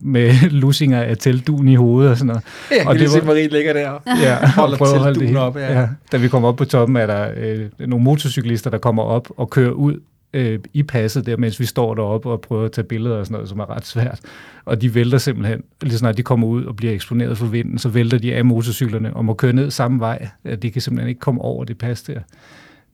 [0.00, 0.32] med
[0.62, 2.42] lusinger af teltduen i hovedet og sådan noget.
[2.70, 5.80] Jeg og det se Marie ligger der ja, holder prøver teltduen op, ja.
[5.80, 5.88] ja.
[6.12, 9.50] Da vi kommer op på toppen, er der øh, nogle motorcyklister, der kommer op og
[9.50, 10.00] kører ud
[10.38, 13.34] øh, i passet der, mens vi står deroppe og prøver at tage billeder og sådan
[13.34, 14.20] noget, som er ret svært.
[14.64, 17.88] Og de vælter simpelthen, lige snart de kommer ud og bliver eksponeret for vinden, så
[17.88, 20.28] vælter de af motorcyklerne og må køre ned samme vej.
[20.62, 22.20] De kan simpelthen ikke komme over det pas der.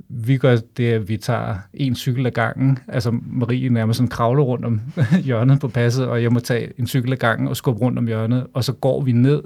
[0.09, 2.79] Vi gør det, at vi tager en cykel ad gangen.
[2.89, 4.81] Altså Marie nærmest sådan kravler rundt om
[5.25, 8.07] hjørnet på passet, og jeg må tage en cykel ad gangen og skubbe rundt om
[8.07, 9.43] hjørnet, og så går vi ned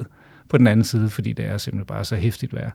[0.49, 2.71] på den anden side, fordi det er simpelthen bare så hæftigt vejr.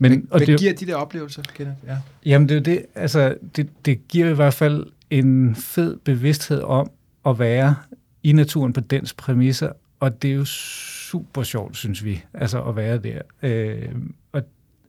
[0.00, 1.78] Men, Men og hvad det, giver de der oplevelser, Kenneth?
[1.86, 1.96] Ja.
[2.24, 6.90] Jamen det er det, altså det, det giver i hvert fald en fed bevidsthed om
[7.26, 7.74] at være
[8.22, 12.76] i naturen på dens præmisser, og det er jo super sjovt, synes vi, altså at
[12.76, 13.22] være der.
[13.42, 13.88] Øh,
[14.32, 14.42] og,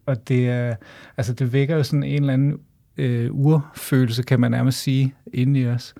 [0.05, 0.75] og det er,
[1.17, 2.59] altså det vækker jo sådan en eller anden
[2.97, 5.93] øh, urfølelse, kan man nærmest sige, inde i os.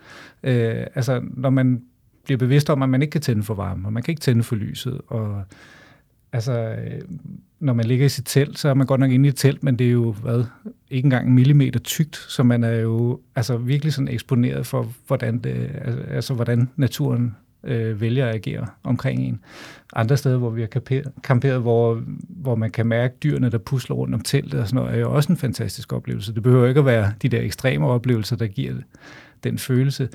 [0.44, 1.82] Øh, altså når man
[2.24, 4.44] bliver bevidst om, at man ikke kan tænde for varme, og man kan ikke tænde
[4.44, 5.44] for lyset, og
[6.32, 7.02] altså, øh,
[7.60, 9.64] når man ligger i sit telt, så er man godt nok inde i et telt,
[9.64, 10.44] men det er jo, hvad,
[10.90, 15.38] ikke engang en millimeter tykt, så man er jo altså virkelig sådan eksponeret for, hvordan,
[15.38, 19.40] det, altså, altså hvordan naturen øh, vælger at agere omkring en.
[19.94, 24.16] Andre steder, hvor vi har kamperet, hvor, hvor man kan mærke dyrene, der pusler rundt
[24.16, 26.36] om teltet og sådan noget, er jo også en fantastisk oplevelse.
[26.36, 28.74] Det behøver ikke at være de der ekstreme oplevelser, der giver
[29.44, 30.10] den følelse.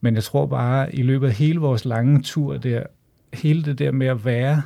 [0.00, 2.82] Men jeg tror bare, i løbet af hele vores lange tur der,
[3.34, 4.62] hele det der med at være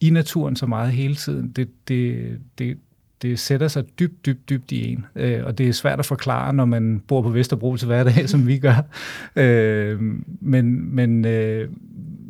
[0.00, 2.78] i naturen så meget hele tiden, det, det, det,
[3.22, 5.06] det sætter sig dybt, dybt, dybt i en.
[5.14, 8.46] Øh, og det er svært at forklare, når man bor på Vesterbro til hverdag, som
[8.46, 8.84] vi gør.
[9.36, 10.00] Øh,
[10.40, 11.68] men, men, øh,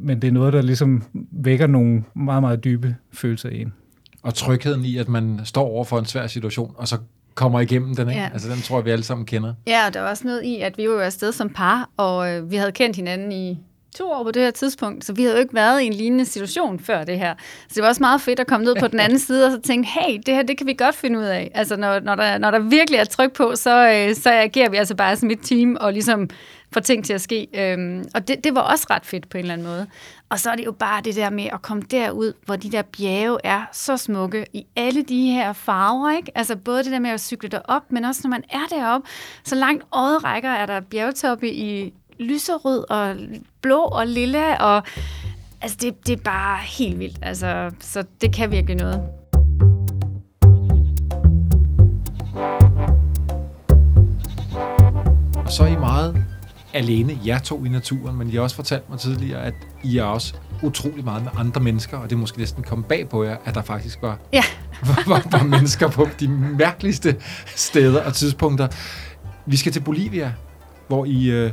[0.00, 3.72] men det er noget, der ligesom vækker nogle meget, meget dybe følelser i en.
[4.22, 6.98] Og trygheden i, at man står over for en svær situation, og så
[7.35, 8.20] kommer igennem den, ikke?
[8.20, 8.28] Ja.
[8.33, 9.54] Altså, den tror jeg, vi alle sammen kender.
[9.66, 12.50] Ja, og der var også noget i, at vi var afsted som par, og øh,
[12.50, 13.59] vi havde kendt hinanden i
[13.96, 16.24] to år på det her tidspunkt, så vi havde jo ikke været i en lignende
[16.24, 17.35] situation før det her.
[17.68, 19.61] Så det var også meget fedt at komme ned på den anden side og så
[19.61, 21.51] tænke, hey, det her, det kan vi godt finde ud af.
[21.55, 24.77] Altså, når, når, der, når der virkelig er tryk på, så, øh, så agerer vi
[24.77, 26.29] altså bare som et team og ligesom
[26.72, 27.48] får ting til at ske.
[27.55, 29.87] Øhm, og det, det var også ret fedt på en eller anden måde.
[30.29, 32.83] Og så er det jo bare det der med at komme derud, hvor de der
[32.83, 36.33] bjerge er så smukke i alle de her farver, ikke?
[36.35, 39.09] Altså både det der med at cykle derop, men også når man er deroppe,
[39.44, 43.16] så langt øjet rækker, er der bjergtoppe i lyserød og
[43.62, 44.83] blå og lilla, og
[45.61, 47.18] altså det, det er bare helt vildt.
[47.22, 49.02] Altså, så det kan virkelig noget.
[55.37, 56.24] Og så er I meget
[56.74, 60.04] alene, jer to i naturen, men I har også fortalt mig tidligere, at I er
[60.04, 63.37] også utrolig meget med andre mennesker, og det er måske næsten kommet bag på jer,
[63.44, 64.42] at der faktisk var, ja.
[65.07, 68.68] var, var mennesker på de mærkeligste steder og tidspunkter.
[69.46, 70.35] Vi skal til Bolivia,
[70.88, 71.52] hvor I øh,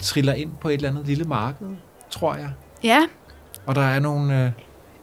[0.00, 1.66] triller ind på et eller andet lille marked,
[2.10, 2.50] tror jeg.
[2.82, 3.00] Ja.
[3.66, 4.50] Og der er nogle, øh,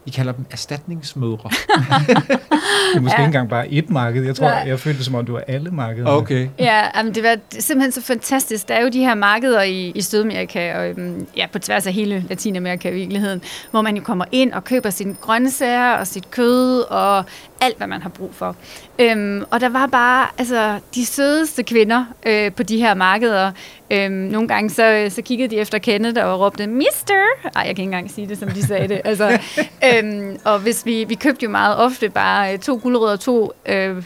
[0.05, 1.49] I kalder dem erstatningsmødre.
[1.49, 3.21] det er måske ja.
[3.21, 4.25] ikke engang bare et marked.
[4.25, 4.63] Jeg tror, Nej.
[4.67, 6.07] jeg følte det som om, du var alle markeder.
[6.07, 6.49] Okay.
[6.59, 8.67] Ja, jamen, det var simpelthen så fantastisk.
[8.67, 11.93] Der er jo de her markeder i, i Sydamerika, og øhm, ja, på tværs af
[11.93, 16.31] hele Latinamerika i virkeligheden, hvor man jo kommer ind og køber sine grøntsager og sit
[16.31, 17.25] kød og
[17.61, 18.55] alt, hvad man har brug for.
[18.99, 23.51] Øhm, og der var bare altså, de sødeste kvinder øh, på de her markeder.
[23.91, 27.13] Øhm, nogle gange så, så kiggede de efter Kenneth og råbte, Mister!
[27.43, 29.01] Ej, jeg kan ikke engang sige det, som de sagde det.
[29.05, 29.39] Altså,
[29.93, 34.03] øhm, og hvis vi, vi købte jo meget ofte bare øh, to gulerødder, to øh,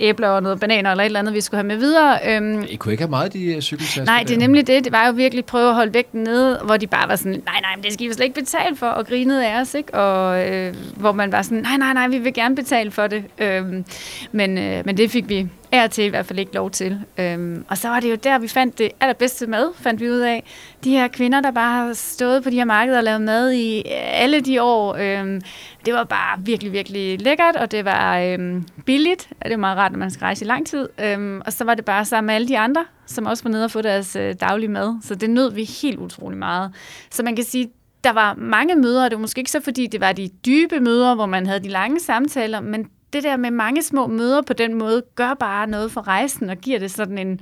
[0.00, 2.18] æbler og noget bananer eller et eller andet, vi skulle have med videre.
[2.28, 4.84] Øhm, I kunne ikke have meget, de cykeltasker Nej, det er nemlig det.
[4.84, 7.60] Det var jo virkelig prøve at holde vægten nede, hvor de bare var sådan, nej,
[7.60, 9.94] nej, men det skal vi slet ikke betale for, og grinede af os, ikke?
[9.94, 13.24] Og øh, hvor man var sådan, nej, nej, nej, vi vil gerne betale for det.
[13.38, 13.84] Øhm,
[14.32, 17.00] men, øh, men det fik vi er til i hvert fald ikke lov til.
[17.18, 20.18] Øhm, og så var det jo der, vi fandt det allerbedste mad, fandt vi ud
[20.18, 20.44] af.
[20.84, 23.82] De her kvinder, der bare har stået på de her markeder og lavet mad i
[23.86, 24.94] alle de år.
[24.94, 25.40] Øhm,
[25.86, 29.28] det var bare virkelig, virkelig lækkert, og det var øhm, billigt.
[29.42, 30.88] Det er meget rart, når man skal rejse i lang tid.
[30.98, 33.64] Øhm, og så var det bare sammen med alle de andre, som også var nede
[33.64, 34.96] og få deres øh, daglige mad.
[35.02, 36.72] Så det nød vi helt utrolig meget.
[37.10, 37.70] Så man kan sige,
[38.04, 40.80] der var mange møder, og det var måske ikke så, fordi det var de dybe
[40.80, 44.52] møder, hvor man havde de lange samtaler, men det der med mange små møder på
[44.52, 47.40] den måde, gør bare noget for rejsen og giver det sådan en,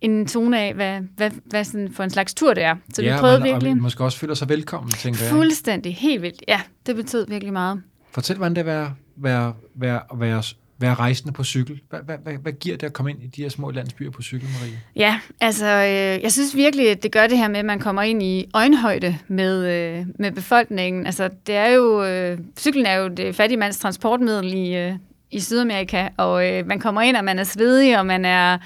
[0.00, 2.76] en tone af, hvad, hvad, hvad sådan for en slags tur det er.
[2.94, 3.72] Så ja, vi prøvede man, virkelig...
[3.72, 5.30] Og måske også føler sig velkommen, tænker jeg.
[5.30, 6.44] Fuldstændig, helt vildt.
[6.48, 7.82] Ja, det betød virkelig meget.
[8.10, 10.42] Fortæl, hvordan det er at være, være, være, være,
[10.78, 11.80] være rejsende på cykel.
[11.90, 14.22] Hvad, hvad, hvad, hvad giver det at komme ind i de her små landsbyer på
[14.22, 14.80] cykel, Marie?
[14.96, 18.02] Ja, altså øh, jeg synes virkelig, at det gør det her med, at man kommer
[18.02, 21.06] ind i øjenhøjde med, øh, med befolkningen.
[21.06, 24.92] Altså det er jo, øh, cyklen er jo det fattige mands transportmiddel i, øh,
[25.30, 28.58] i Sydamerika, og øh, man kommer ind, og man er svedig, og man er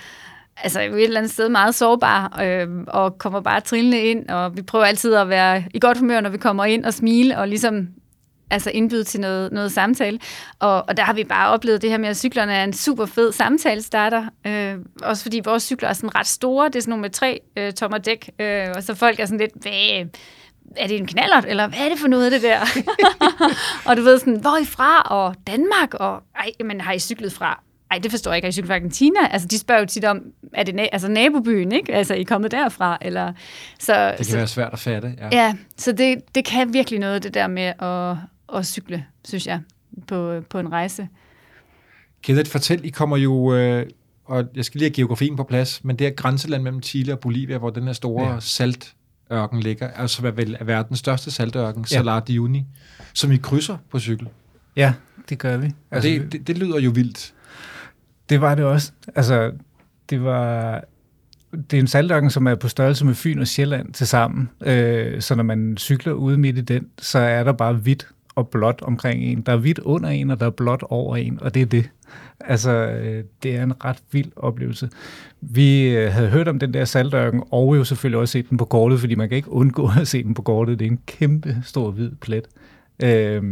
[0.57, 4.62] altså et eller andet sted meget sårbar, øh, og kommer bare trillende ind, og vi
[4.62, 7.88] prøver altid at være i godt humør, når vi kommer ind og smile, og ligesom
[8.52, 10.18] altså indbyde til noget, noget samtale.
[10.58, 13.06] Og, og der har vi bare oplevet det her med, at cyklerne er en super
[13.06, 14.26] fed samtalestarter.
[14.46, 16.66] Øh, også fordi vores cykler er sådan ret store.
[16.66, 18.30] Det er sådan nogle med tre øh, tommer dæk.
[18.38, 20.06] Øh, og så folk er sådan lidt, hvad,
[20.76, 22.60] er det en knallert, eller hvad er det for noget det der?
[23.86, 25.02] og du ved sådan, hvor er I fra?
[25.02, 25.94] Og Danmark?
[25.94, 27.62] Og ej, men har I cyklet fra?
[27.90, 28.46] Ej, det forstår jeg ikke.
[28.46, 29.28] Har I cyklet fra Argentina?
[29.30, 30.20] Altså, de spørger jo tit om,
[30.54, 31.94] er det na- altså, nabobyen, ikke?
[31.94, 32.98] Altså, I er kommet derfra?
[33.00, 33.32] Eller,
[33.78, 35.14] så, Det kan så, være svært at fatte.
[35.20, 35.28] Ja.
[35.32, 38.16] Ja, så det, det kan virkelig noget, det der med at,
[38.52, 39.60] at cykle, synes jeg,
[40.06, 41.08] på, på en rejse.
[42.22, 43.86] Kenneth, fortæl, I kommer jo, øh,
[44.24, 47.18] og jeg skal lige have geografien på plads, men det er grænseland mellem Chile og
[47.20, 48.40] Bolivia, hvor den her store ja.
[48.40, 51.96] Saltørken ligger, altså hvad vel er verdens største saltørken, Ja.
[51.96, 52.64] Salar de Uyuni,
[53.12, 54.28] som I krydser på cykel.
[54.76, 54.92] Ja,
[55.28, 55.66] det gør vi.
[55.66, 57.34] Og Altså, det, det, det lyder jo vildt.
[58.28, 58.92] Det var det også.
[59.14, 59.52] Altså,
[60.10, 60.84] det var...
[61.70, 64.50] Det er en saltørken, som er på størrelse med Fyn og Sjælland til sammen.
[64.60, 68.49] Øh, så når man cykler ude midt i den, så er der bare hvidt og
[68.49, 69.40] blåt omkring en.
[69.40, 71.90] Der er hvidt under en, og der er blåt over en, og det er det.
[72.40, 74.88] Altså, øh, det er en ret vild oplevelse.
[75.40, 78.64] Vi øh, havde hørt om den der saltørken, og jo selvfølgelig også set den på
[78.64, 80.79] kortet, fordi man kan ikke undgå at se den på kortet.
[80.79, 82.49] Det er en kæmpe stor hvid plet.
[83.03, 83.42] Øh,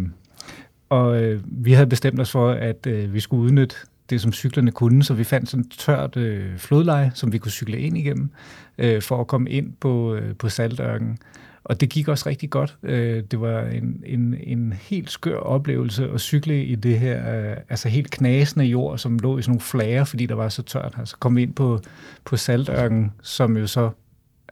[0.88, 3.76] og øh, vi havde bestemt os for, at øh, vi skulle udnytte
[4.10, 7.52] det, som cyklerne kunne, så vi fandt sådan et tørt øh, flodleje, som vi kunne
[7.52, 8.30] cykle ind igennem,
[8.78, 11.18] øh, for at komme ind på, øh, på Saltørken.
[11.64, 12.76] Og det gik også rigtig godt.
[12.82, 17.56] Øh, det var en, en, en helt skør oplevelse at cykle i det her, øh,
[17.68, 20.94] altså helt knasende jord, som lå i sådan nogle flager, fordi der var så tørt.
[20.98, 21.80] Altså kom vi ind på,
[22.24, 23.90] på Saltørken, som jo så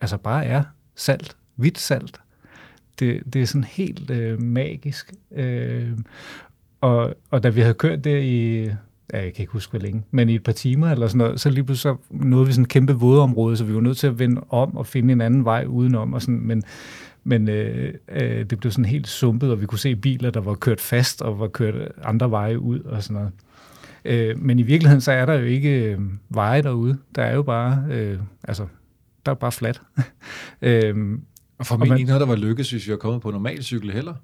[0.00, 0.62] altså bare er
[0.96, 2.20] salt, hvidt salt.
[2.98, 5.12] Det, det er sådan helt øh, magisk.
[5.32, 5.90] Øh,
[6.80, 8.70] og, og da vi havde kørt der i,
[9.12, 11.50] jeg kan ikke huske hvor længe, men i et par timer eller sådan noget, så
[11.50, 14.18] lige pludselig så nåede vi sådan et kæmpe vådområde, så vi var nødt til at
[14.18, 16.14] vende om og finde en anden vej udenom.
[16.14, 16.62] Og sådan, men
[17.24, 20.54] men øh, øh, det blev sådan helt sumpet, og vi kunne se biler, der var
[20.54, 23.32] kørt fast og var kørt andre veje ud og sådan noget.
[24.04, 26.98] Øh, men i virkeligheden, så er der jo ikke øh, veje derude.
[27.14, 28.66] Der er jo bare, øh, altså,
[29.26, 29.82] der er bare fladt.
[30.62, 31.18] øh,
[31.58, 33.90] og formentlig man- ikke noget, der var lykkes, hvis vi var kommet på normal cykel
[33.92, 34.14] heller.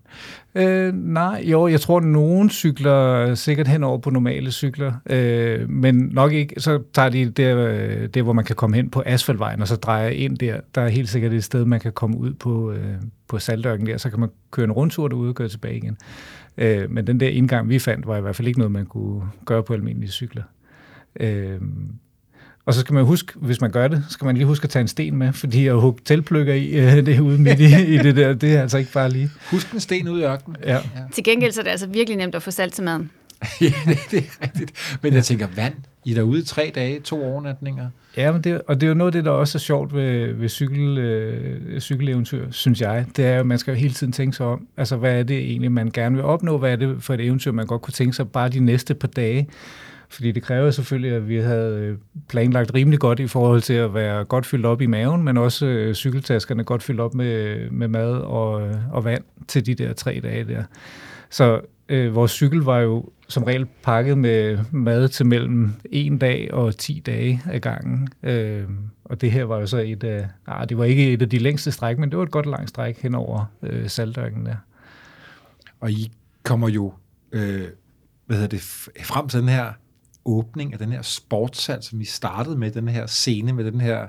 [0.55, 5.95] Øh, nej, jo, jeg tror, at nogen cykler sikkert henover på normale cykler, øh, men
[6.13, 9.61] nok ikke, så tager de der, øh, der, hvor man kan komme hen på asfaltvejen,
[9.61, 10.61] og så drejer ind der.
[10.75, 12.95] Der er helt sikkert et sted, man kan komme ud på, øh,
[13.29, 15.97] på saltørken der, så kan man køre en rundtur derude og køre tilbage igen.
[16.59, 19.23] Øh, men den der indgang, vi fandt, var i hvert fald ikke noget, man kunne
[19.45, 20.43] gøre på almindelige cykler.
[21.21, 21.61] Øh,
[22.67, 24.81] og så skal man huske, hvis man gør det, skal man lige huske at tage
[24.81, 28.17] en sten med, fordi at hugge teltpløkker i øh, det ude midt i, i det
[28.17, 29.31] der, det er altså ikke bare lige.
[29.51, 30.57] Husk en sten ud i ørkenen.
[30.65, 30.79] Ja.
[31.13, 33.11] Til gengæld så er det altså virkelig nemt at få salt til maden.
[33.61, 34.99] ja, det, det er rigtigt.
[35.03, 35.75] Men jeg tænker, vand.
[36.07, 37.89] I er derude i tre dage, to overnatninger.
[38.17, 40.33] Ja, men det, og det er jo noget af det, der også er sjovt ved,
[40.33, 43.07] ved cykel, øh, cykeleventyr, synes jeg.
[43.17, 45.23] Det er jo, at man skal jo hele tiden tænke sig om, altså hvad er
[45.23, 46.59] det egentlig, man gerne vil opnå?
[46.59, 49.09] Hvad er det for et eventyr, man godt kunne tænke sig bare de næste par
[49.09, 49.49] dage?
[50.15, 51.99] Fordi det kræver selvfølgelig, at vi havde øh,
[52.29, 55.67] planlagt rimelig godt i forhold til at være godt fyldt op i maven, men også
[55.67, 59.93] øh, cykeltaskerne godt fyldt op med, med mad og, øh, og vand til de der
[59.93, 60.63] tre dage der.
[61.31, 66.55] Så øh, vores cykel var jo som regel pakket med mad til mellem en dag
[66.55, 68.09] og 10 dage ad gangen.
[68.23, 68.65] Øh,
[69.05, 71.39] og det her var jo så et af, ah, det var ikke et af de
[71.39, 74.57] længste stræk, men det var et godt langt stræk hen over øh, Saltørken der.
[75.81, 76.93] Og I kommer jo
[77.33, 77.65] øh,
[78.27, 78.61] hvad hedder det,
[79.05, 79.73] frem til den her
[80.25, 84.07] åbning af den her sportsal, som vi startede med, den her scene med den her,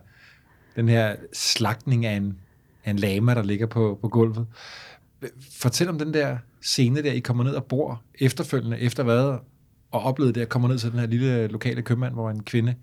[0.75, 2.37] den her slagtning af en,
[2.85, 4.47] af en lama, der ligger på, på gulvet.
[5.51, 9.37] Fortæl om den der scene der, I kommer ned og bor efterfølgende, efter hvad,
[9.91, 12.75] og oplevede det at kommer ned til den her lille lokale købmand, hvor en kvinde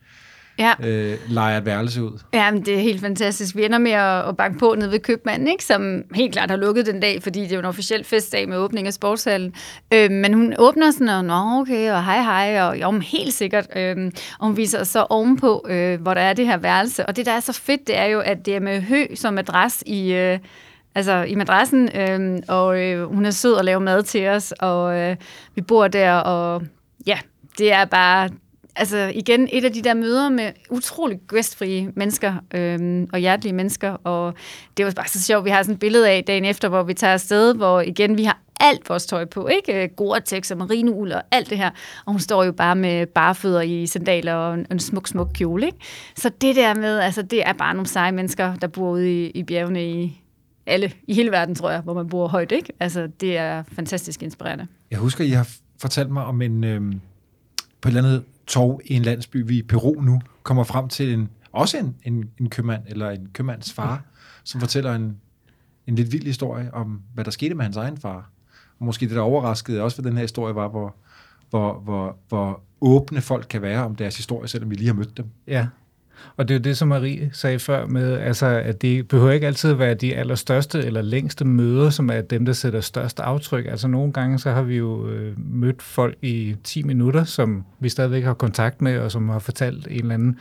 [0.58, 0.72] Ja.
[0.84, 2.18] øh, leger et værelse ud.
[2.34, 3.56] Ja, men det er helt fantastisk.
[3.56, 5.64] Vi ender med at, at banke på nede ved købmanden, ikke?
[5.64, 8.56] som helt klart har lukket den dag, fordi det er jo en officiel festdag med
[8.56, 9.54] åbning af sportshallen.
[9.92, 13.34] Øh, men hun åbner sådan, og nå okay, og hej hej, og jo, men helt
[13.34, 13.66] sikkert.
[13.76, 17.06] Øh, og hun viser os så ovenpå, øh, hvor der er det her værelse.
[17.06, 19.34] Og det, der er så fedt, det er jo, at det er med hø som
[19.34, 20.12] madras i...
[20.12, 20.38] Øh,
[20.94, 24.98] altså i madrassen, øh, og øh, hun er sød at lave mad til os, og
[24.98, 25.16] øh,
[25.54, 26.62] vi bor der, og
[27.06, 27.18] ja,
[27.58, 28.28] det er bare
[28.76, 33.90] altså igen, et af de der møder med utrolig gæstfrie mennesker øhm, og hjertelige mennesker,
[33.90, 34.34] og
[34.76, 36.94] det var bare så sjovt, vi har sådan et billede af dagen efter, hvor vi
[36.94, 39.82] tager afsted, hvor igen, vi har alt vores tøj på, ikke?
[39.82, 41.70] Øh, Gore-Tex og marineul og alt det her.
[42.06, 45.66] Og hun står jo bare med barfødder i sandaler og en, en smuk, smuk kjole,
[45.66, 45.78] ikke?
[46.16, 49.30] Så det der med, altså det er bare nogle seje mennesker, der bor ude i,
[49.30, 50.22] i bjergene i
[50.66, 52.72] alle, i hele verden, tror jeg, hvor man bor højt, ikke?
[52.80, 54.66] Altså det er fantastisk inspirerende.
[54.90, 55.48] Jeg husker, I har
[55.80, 56.80] fortalt mig om en, øh,
[57.80, 61.12] på et eller andet tog i en landsby, vi i Peru nu kommer frem til
[61.12, 64.02] en, også en, en, en købmand, eller en købmands far,
[64.44, 65.16] som fortæller en,
[65.86, 68.30] en lidt vild historie om, hvad der skete med hans egen far.
[68.78, 70.94] Og måske det, der overraskede også ved den her historie, var, hvor,
[71.50, 75.16] hvor, hvor, hvor åbne folk kan være om deres historie, selvom vi lige har mødt
[75.16, 75.26] dem.
[75.46, 75.66] Ja,
[76.36, 79.46] og det er jo det, som Marie sagde før med, altså, at det behøver ikke
[79.46, 83.66] altid være de allerstørste eller længste møder, som er dem, der sætter størst aftryk.
[83.66, 87.88] Altså nogle gange, så har vi jo øh, mødt folk i 10 minutter, som vi
[87.88, 90.38] stadigvæk har kontakt med, og som har fortalt en eller anden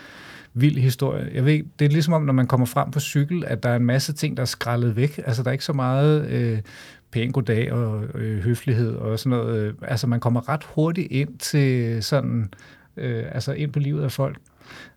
[0.53, 1.29] vild historie.
[1.33, 3.75] Jeg ved, det er ligesom om, når man kommer frem på cykel, at der er
[3.75, 5.19] en masse ting, der er skrællet væk.
[5.25, 6.59] Altså der er ikke så meget øh,
[7.11, 9.75] pæn goddag og øh, høflighed og sådan noget.
[9.81, 12.53] Altså man kommer ret hurtigt ind til sådan,
[12.97, 14.37] øh, altså ind på livet af folk.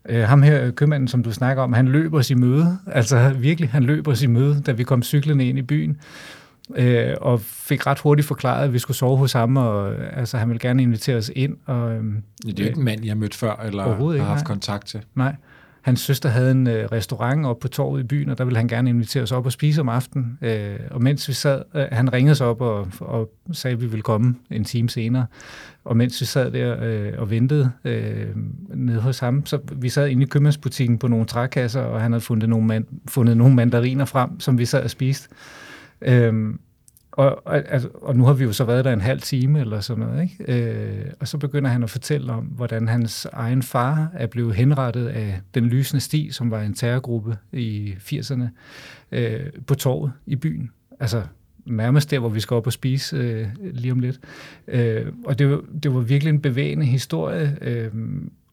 [0.09, 2.77] Øh, ham her, købmanden, som du snakker om, han løber os i møde.
[2.87, 5.97] Altså virkelig, han løber os i møde, da vi kom cyklende ind i byen.
[6.75, 10.49] Øh, og fik ret hurtigt forklaret, at vi skulle sove hos ham, og altså, han
[10.49, 11.57] ville gerne invitere os ind.
[11.65, 12.03] Og, øh,
[12.45, 14.47] det er jo ikke en mand, jeg har mødt før, eller har haft nej.
[14.47, 15.01] kontakt til.
[15.15, 15.35] Nej.
[15.85, 18.67] Hans søster havde en øh, restaurant oppe på torvet i byen, og der ville han
[18.67, 20.37] gerne invitere os op og spise om aftenen.
[20.41, 23.85] Øh, og mens vi sad, øh, han ringede sig op og, og sagde, at vi
[23.85, 25.25] ville komme en time senere.
[25.83, 28.27] Og mens vi sad der øh, og ventede øh,
[28.73, 32.21] nede hos ham, så vi sad inde i købmandsbutikken på nogle trækasser, og han havde
[32.21, 35.29] fundet nogle, man, fundet nogle mandariner frem, som vi sad og spiste.
[36.01, 36.53] Øh,
[37.15, 39.79] og, og, altså, og nu har vi jo så været der en halv time eller
[39.79, 40.63] sådan noget, ikke?
[40.63, 45.07] Øh, og så begynder han at fortælle om, hvordan hans egen far er blevet henrettet
[45.07, 48.43] af den lysende sti, som var en terrorgruppe i 80'erne,
[49.11, 50.71] øh, på torvet i byen.
[50.99, 51.23] Altså
[51.65, 54.19] nærmest der, hvor vi skal op og spise øh, lige om lidt.
[54.67, 57.91] Øh, og det var, det var virkelig en bevægende historie, øh,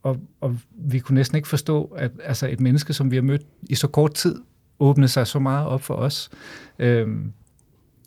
[0.03, 3.43] og, og vi kunne næsten ikke forstå, at altså, et menneske, som vi har mødt
[3.63, 4.37] i så kort tid,
[4.79, 6.31] åbnede sig så meget op for os.
[6.79, 7.09] Øh,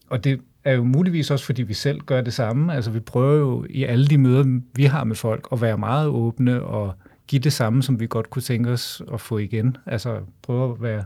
[0.09, 2.73] og det er jo muligvis også, fordi vi selv gør det samme.
[2.73, 6.07] Altså vi prøver jo i alle de møder, vi har med folk, at være meget
[6.07, 6.93] åbne og
[7.27, 9.77] give det samme, som vi godt kunne tænke os at få igen.
[9.85, 11.03] Altså prøve at være,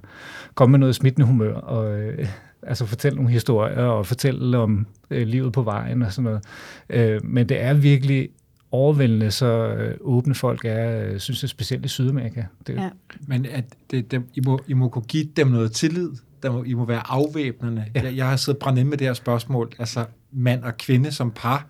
[0.55, 2.27] komme med noget smittende humør og øh,
[2.63, 6.43] altså fortælle nogle historier og fortælle om øh, livet på vejen og sådan noget.
[6.89, 8.29] Øh, men det er virkelig
[8.71, 12.43] overvældende, så øh, åbne folk er, øh, synes jeg, specielt i Sydamerika.
[12.67, 12.89] Det, Ja.
[13.27, 16.09] Men at det, det, I, må, I må kunne give dem noget tillid.
[16.43, 17.85] Der må, I må være afvæbnende.
[17.95, 18.01] Ja.
[18.03, 19.71] Jeg, jeg har siddet brændt ind med det her spørgsmål.
[19.79, 21.67] Altså, mand og kvinde som par,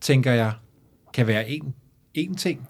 [0.00, 0.52] tænker jeg,
[1.14, 1.74] kan være en,
[2.14, 2.68] en ting.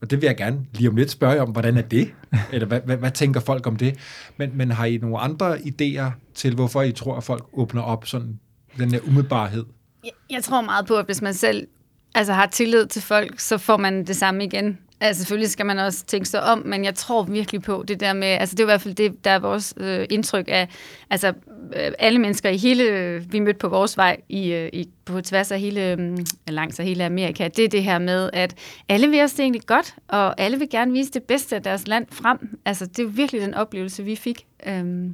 [0.00, 2.14] Og det vil jeg gerne lige om lidt spørge om, hvordan er det?
[2.52, 3.98] Eller hvad, hvad, hvad tænker folk om det?
[4.36, 8.06] Men, men har I nogle andre idéer til, hvorfor I tror, at folk åbner op
[8.06, 8.38] sådan
[8.78, 9.64] den der umiddelbarhed?
[10.04, 11.66] Jeg, jeg tror meget på, at hvis man selv
[12.14, 14.78] altså, har tillid til folk, så får man det samme igen.
[15.02, 18.12] Altså, selvfølgelig skal man også tænke sig om, men jeg tror virkelig på det der
[18.12, 20.68] med, altså det er i hvert fald det, der er vores øh, indtryk af,
[21.10, 21.28] altså
[21.76, 25.20] øh, alle mennesker i hele, øh, vi mødte på vores vej i, øh, i, på
[25.20, 28.54] tværs af hele, øh, langs af hele Amerika, det er det her med, at
[28.88, 31.88] alle vil os det egentlig godt, og alle vil gerne vise det bedste af deres
[31.88, 32.58] land frem.
[32.64, 34.46] Altså det er virkelig den oplevelse, vi fik.
[34.66, 35.10] Øh.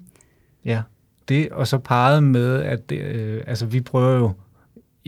[0.65, 0.83] Ja,
[1.29, 4.33] det og så parret med, at det, øh, altså vi prøver jo,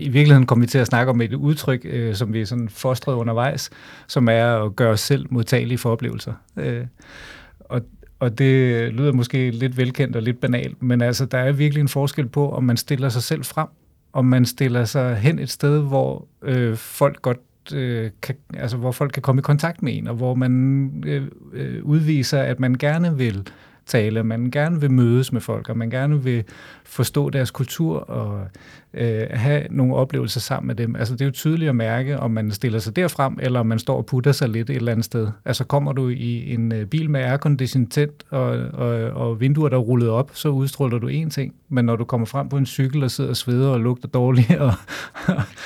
[0.01, 2.69] i virkeligheden kom vi til at snakke om et udtryk, øh, som vi er sådan
[2.69, 3.69] fostret undervejs,
[4.07, 6.33] som er at gøre os selv modtagelige for oplevelser.
[6.57, 6.85] Øh,
[7.59, 7.81] og,
[8.19, 11.87] og det lyder måske lidt velkendt og lidt banalt, men altså der er virkelig en
[11.87, 13.67] forskel på, om man stiller sig selv frem,
[14.13, 17.37] om man stiller sig hen et sted, hvor øh, folk godt
[17.73, 21.27] øh, kan, altså hvor folk kan komme i kontakt med en, og hvor man øh,
[21.53, 23.47] øh, udviser, at man gerne vil
[23.85, 26.43] tale, at man gerne vil mødes med folk, og man gerne vil
[26.85, 28.47] forstå deres kultur og
[28.93, 30.95] øh, have nogle oplevelser sammen med dem.
[30.95, 33.79] Altså det er jo tydeligt at mærke, om man stiller sig derfrem, eller om man
[33.79, 35.27] står og putter sig lidt et eller andet sted.
[35.45, 39.77] Altså kommer du i en øh, bil med aircondition tændt og, og, og vinduer, der
[39.77, 41.53] er rullet op, så udstråler du én ting.
[41.69, 44.51] Men når du kommer frem på en cykel og sidder og sveder og lugter dårligt
[44.59, 44.73] og,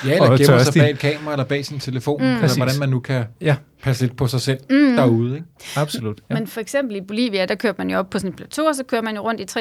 [0.06, 2.26] Ja, eller og gemmer sig bag et kamera eller bag sin telefon, mm.
[2.26, 2.56] eller Præcis.
[2.56, 4.96] hvordan man nu kan Ja, passe lidt på sig selv mm.
[4.96, 5.34] derude.
[5.34, 5.46] Ikke?
[5.76, 6.20] absolut.
[6.30, 6.34] Ja.
[6.34, 6.40] Ja.
[6.40, 8.74] Men for eksempel i Bolivia, der kørte man jo op på sådan et plateau, og
[8.74, 9.60] så kører man jo rundt i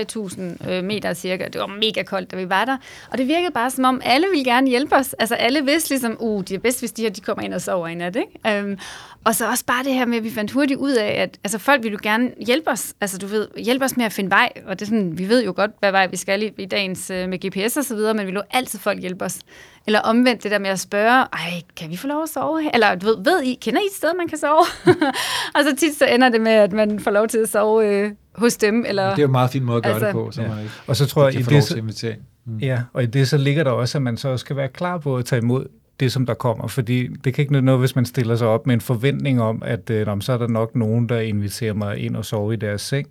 [0.66, 1.48] 3.000 øh, meter cirka.
[1.54, 2.78] Det var mega koldt, da vi var der.
[3.12, 5.14] Og det virkede bare som om, alle ville gerne hjælpe os.
[5.14, 7.62] Altså alle vidste ligesom, uh, det er bedst, hvis de her de kommer ind og
[7.62, 8.64] sover i nat, ikke?
[8.64, 8.78] Um,
[9.24, 11.58] og så også bare det her med, at vi fandt hurtigt ud af, at altså,
[11.60, 12.94] folk ville jo gerne hjælpe os.
[13.02, 14.50] Altså du ved, hjælpe os med at finde vej.
[14.66, 17.10] Og det er sådan, vi ved jo godt, hvad vej vi skal i, i dagens
[17.10, 17.38] øh, med
[17.68, 19.40] GPS og så videre, men vi vil jo altid folk hjælpe os.
[19.88, 22.70] Eller omvendt det der med at spørge, ej, kan vi få lov at sove her?
[22.74, 24.66] Eller du ved, ved I, kender I et sted, man kan sove?
[25.56, 28.12] og så tit så ender det med, at man får lov til at sove øh,
[28.36, 28.86] hos dem.
[28.88, 30.50] Eller, Det er jo en meget fin måde at gøre Altså- det på, så Ja.
[30.88, 32.58] Og så tror jeg, kan i få det, Mm.
[32.58, 35.18] Ja, og i det så ligger der også, at man så skal være klar på
[35.18, 35.66] at tage imod
[36.00, 36.68] det, som der kommer.
[36.68, 39.64] Fordi det kan ikke nytte noget, hvis man stiller sig op med en forventning om,
[39.66, 42.58] at øh, nå, så er der nok nogen, der inviterer mig ind og sove i
[42.58, 43.08] deres seng.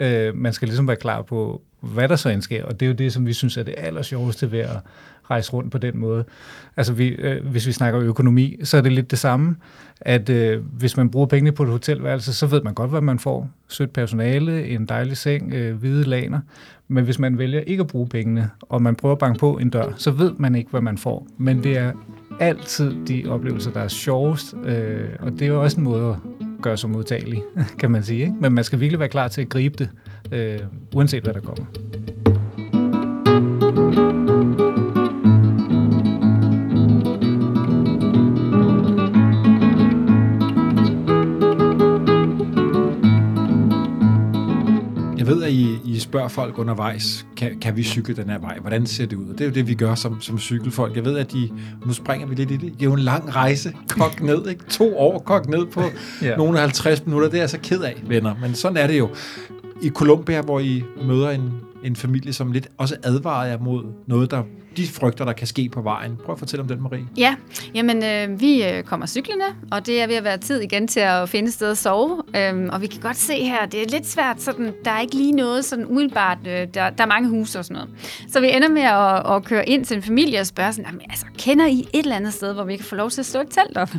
[0.00, 2.64] Øh, man skal ligesom være klar på, hvad der så end sker.
[2.64, 4.76] Og det er jo det, som vi synes er det aller sjoveste ved at
[5.30, 6.24] rejse rundt på den måde.
[6.76, 9.56] Altså vi, øh, hvis vi snakker økonomi, så er det lidt det samme,
[10.00, 13.18] at øh, hvis man bruger pengene på et hotelværelse, så ved man godt, hvad man
[13.18, 13.50] får.
[13.68, 16.40] Sødt personale, en dejlig seng, øh, hvide laner.
[16.88, 19.70] Men hvis man vælger ikke at bruge pengene, og man prøver at banke på en
[19.70, 21.26] dør, så ved man ikke, hvad man får.
[21.38, 21.92] Men det er
[22.40, 26.16] altid de oplevelser, der er sjovest, øh, og det er jo også en måde at
[26.62, 27.42] gøre sig modtagelig,
[27.80, 28.20] kan man sige.
[28.20, 28.34] Ikke?
[28.40, 29.88] Men man skal virkelig være klar til at gribe det,
[30.32, 30.58] øh,
[30.94, 31.64] uanset hvad der kommer.
[46.14, 48.58] Spørger folk undervejs, kan, kan vi cykle den her vej?
[48.60, 49.28] Hvordan ser det ud?
[49.28, 50.96] Og det er jo det, vi gør som, som cykelfolk.
[50.96, 51.50] Jeg ved, at de,
[51.86, 54.64] nu springer vi lidt i det, det er jo en lang rejse, kok ned, ikke?
[54.70, 55.82] To år kok ned på
[56.22, 56.36] Ja.
[56.36, 57.28] nogle af 50 minutter.
[57.28, 58.34] Det er jeg så ked af, venner.
[58.40, 59.08] Men sådan er det jo.
[59.82, 61.50] I Colombia, hvor I møder en,
[61.84, 64.42] en familie, som lidt også advarer jer mod noget, der
[64.76, 66.16] de frygter, der kan ske på vejen.
[66.24, 67.06] Prøv at fortælle om den, Marie.
[67.16, 67.34] Ja,
[67.74, 71.00] jamen øh, vi øh, kommer cyklerne, og det er ved at være tid igen til
[71.00, 72.22] at finde et sted at sove.
[72.36, 75.14] Øhm, og vi kan godt se her, det er lidt svært, sådan, der er ikke
[75.14, 77.90] lige noget sådan umiddelbart, øh, der, der er mange huse og sådan noget.
[78.32, 81.00] Så vi ender med at, at køre ind til en familie og spørge sådan, "Jamen,
[81.10, 83.40] altså, kender I et eller andet sted, hvor vi kan få lov til at slå
[83.40, 83.90] et telt op?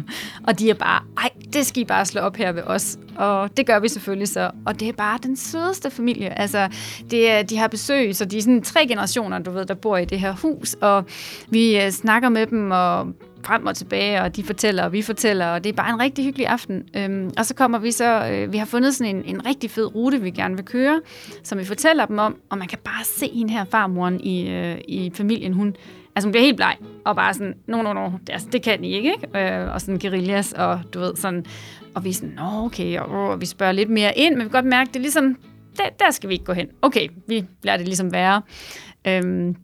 [0.47, 2.97] Og de er bare, ej, det skal I bare slå op her ved os.
[3.15, 4.51] Og det gør vi selvfølgelig så.
[4.65, 6.39] Og det er bare den sødeste familie.
[6.39, 6.69] Altså,
[7.11, 9.97] det er, de har besøg, så de er sådan tre generationer, du ved, der bor
[9.97, 10.64] i det her hus.
[10.73, 11.05] Og
[11.49, 13.07] vi øh, snakker med dem og
[13.45, 16.25] frem og tilbage, og de fortæller, og vi fortæller, og det er bare en rigtig
[16.25, 16.83] hyggelig aften.
[16.95, 19.95] Øhm, og så kommer vi så, øh, vi har fundet sådan en, en rigtig fed
[19.95, 21.01] rute, vi gerne vil køre,
[21.43, 24.77] som vi fortæller dem om, og man kan bare se hende her farmoren i, øh,
[24.87, 25.75] i familien, hun,
[26.15, 28.83] altså hun bliver helt bleg, og bare sådan, no, no, no, det, altså, det kan
[28.83, 29.53] I ikke, ikke?
[29.55, 31.45] Øh, og sådan guerillas, og du ved, sådan,
[31.95, 34.43] og vi er sådan, nå, okay, og, og vi spørger lidt mere ind, men vi
[34.43, 35.37] kan godt mærke, det er ligesom,
[35.77, 36.67] der, der skal vi ikke gå hen.
[36.81, 38.41] Okay, vi lader det ligesom være.
[39.07, 39.55] Øhm,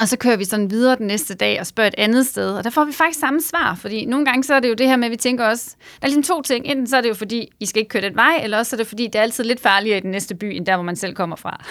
[0.00, 2.64] og så kører vi sådan videre den næste dag og spørger et andet sted, og
[2.64, 4.96] der får vi faktisk samme svar, fordi nogle gange så er det jo det her
[4.96, 6.66] med, at vi tænker også, der er ligesom to ting.
[6.66, 8.78] Enten så er det jo fordi, I skal ikke køre den vej, eller også er
[8.78, 10.96] det fordi, det er altid lidt farligere i den næste by, end der, hvor man
[10.96, 11.64] selv kommer fra.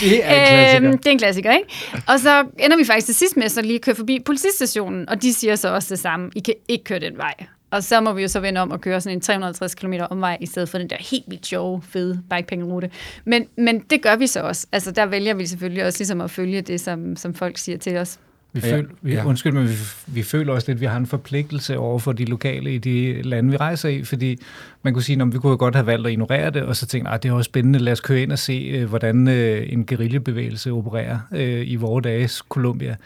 [0.00, 0.88] Det er en klassiker.
[0.88, 1.68] Øhm, det er en klassiker, ikke?
[2.06, 5.22] Og så ender vi faktisk til sidst med så lige at køre forbi politistationen, og
[5.22, 6.30] de siger så også det samme.
[6.36, 7.34] I kan ikke køre den vej.
[7.70, 10.36] Og så må vi jo så vende om og køre sådan en 350 km omvej,
[10.40, 12.90] i stedet for den der helt vildt sjove, fede bikepacking-rute.
[13.24, 14.66] Men, men det gør vi så også.
[14.72, 17.96] Altså der vælger vi selvfølgelig også ligesom at følge det, som, som folk siger til
[17.96, 18.18] os.
[18.52, 19.24] Vi Ja, føl, vi, ja.
[19.26, 19.74] Undskyld, men vi,
[20.06, 23.22] vi føler også lidt, at vi har en forpligtelse over for de lokale i de
[23.22, 24.38] lande, vi rejser i, fordi
[24.82, 27.10] man kunne sige, at vi kunne godt have valgt at ignorere det, og så tænke,
[27.10, 29.86] at det er også spændende, lad os køre ind og se, øh, hvordan øh, en
[29.86, 32.96] guerillabevægelse opererer øh, i vores dages Colombia.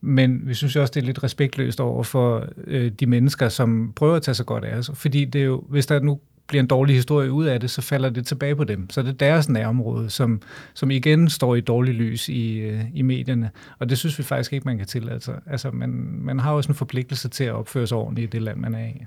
[0.00, 3.92] Men vi synes jo også, det er lidt respektløst over for øh, de mennesker, som
[3.96, 4.90] prøver at tage sig godt af os.
[4.94, 7.82] Fordi det er jo, hvis der nu bliver en dårlig historie ud af det, så
[7.82, 8.90] falder det tilbage på dem.
[8.90, 10.42] Så det er deres nærområde, som,
[10.74, 13.50] som igen står i dårlig lys i, øh, i medierne.
[13.78, 15.40] Og det synes vi faktisk ikke, man kan tillade sig.
[15.46, 15.90] Altså, man,
[16.20, 18.86] man har også en forpligtelse til at opføre sig ordentligt i det land, man er
[18.86, 19.04] i.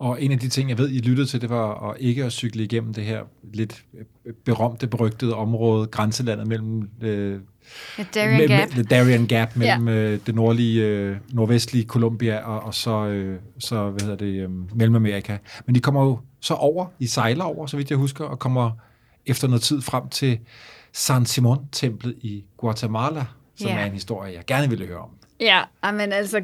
[0.00, 2.32] Og en af de ting, jeg ved, I lyttede til, det var at ikke at
[2.32, 3.22] cykle igennem det her
[3.54, 3.84] lidt
[4.26, 7.40] øh, berømte, berygtede område, grænselandet mellem øh,
[7.98, 8.68] Ja, Darien me- Gap.
[8.68, 9.94] me- the Darien Gap mellem ja.
[9.94, 14.76] øh, det nordlige, øh, nordvestlige Colombia og, og så, øh, så hvad hedder det, øh,
[14.76, 15.36] Mellemamerika.
[15.66, 18.70] Men de kommer jo så over, I sejler over, så vidt jeg husker, og kommer
[19.26, 20.38] efter noget tid frem til
[20.92, 23.24] San Simon-templet i Guatemala,
[23.56, 23.78] som Ja.
[23.78, 25.10] er en historie, jeg gerne ville høre om.
[25.40, 26.40] Ja, men altså,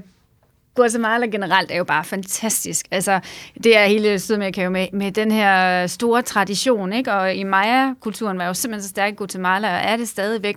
[0.76, 2.86] Guatemala generelt er jo bare fantastisk.
[2.90, 3.20] Altså,
[3.64, 7.12] det er hele Sydamerika jo med, med den her store tradition, ikke?
[7.12, 10.56] Og i Maya-kulturen var jo simpelthen så stærk i Guatemala, og er det stadigvæk.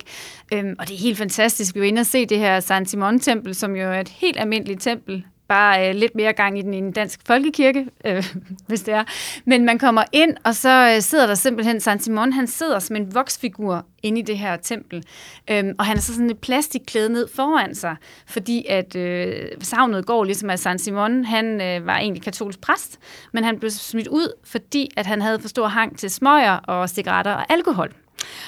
[0.54, 1.76] Øhm, og det er helt fantastisk.
[1.76, 4.82] Vi er inde og se det her San Simon-tempel, som jo er et helt almindeligt
[4.82, 8.26] tempel, bare øh, lidt mere gang i den i en dansk folkekirke, øh,
[8.68, 9.04] hvis det er.
[9.46, 12.96] Men man kommer ind, og så øh, sidder der simpelthen San Simon, han sidder som
[12.96, 15.04] en voksfigur inde i det her tempel.
[15.52, 17.96] Øhm, og han har så sådan et plastikklæde ned foran sig,
[18.28, 23.00] fordi at øh, savnet går ligesom at San Simon, han øh, var egentlig katolsk præst,
[23.34, 26.90] men han blev smidt ud, fordi at han havde for stor hang til smøger og
[26.90, 27.94] cigaretter og alkohol.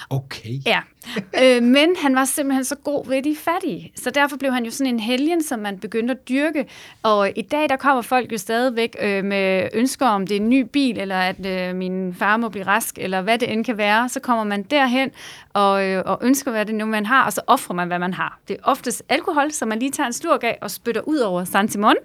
[0.09, 0.59] Okay.
[0.65, 0.80] Ja,
[1.43, 3.91] øh, men han var simpelthen så god ved de fattige.
[3.95, 6.65] Så derfor blev han jo sådan en helgen, som man begyndte at dyrke.
[7.03, 10.49] Og i dag, der kommer folk jo stadigvæk øh, med ønsker om, det er en
[10.49, 13.78] ny bil, eller at øh, min far må blive rask, eller hvad det end kan
[13.78, 14.09] være.
[14.09, 15.11] Så kommer man derhen
[15.53, 18.13] og, øh, og ønsker, hvad det nu man har, og så offrer man, hvad man
[18.13, 18.39] har.
[18.47, 21.43] Det er oftest alkohol, som man lige tager en slurk af og spytter ud over
[21.43, 21.95] San Simon,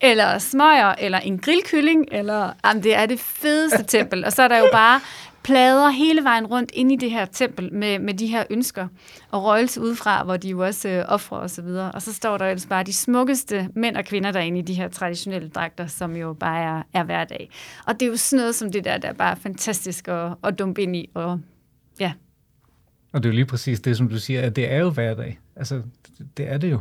[0.00, 4.24] eller smøger, eller en grillkylling, eller jamen, det er det fedeste tempel.
[4.24, 5.00] Og så er der jo bare
[5.44, 8.88] plader hele vejen rundt ind i det her tempel med, med de her ønsker
[9.30, 11.92] og røgelse udefra, hvor de jo også øh, offrer og så videre.
[11.92, 14.88] Og så står der ellers bare de smukkeste mænd og kvinder derinde i de her
[14.88, 17.50] traditionelle dragter, som jo bare er, er hverdag.
[17.86, 20.58] Og det er jo sådan noget som det der, der er bare fantastisk at, at
[20.58, 21.10] dumpe ind i.
[21.14, 21.40] Og,
[22.00, 22.12] ja.
[23.12, 25.38] og det er jo lige præcis det, som du siger, at det er jo hverdag.
[25.56, 25.82] Altså,
[26.36, 26.80] det er det jo.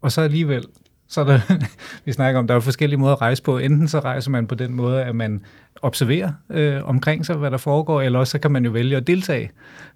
[0.00, 0.64] Og så alligevel,
[1.08, 1.40] så der,
[2.04, 3.58] vi snakker om, der er forskellige måder at rejse på.
[3.58, 5.40] Enten så rejser man på den måde, at man
[5.82, 9.06] observerer øh, omkring sig, hvad der foregår, eller også så kan man jo vælge at
[9.06, 9.50] deltage.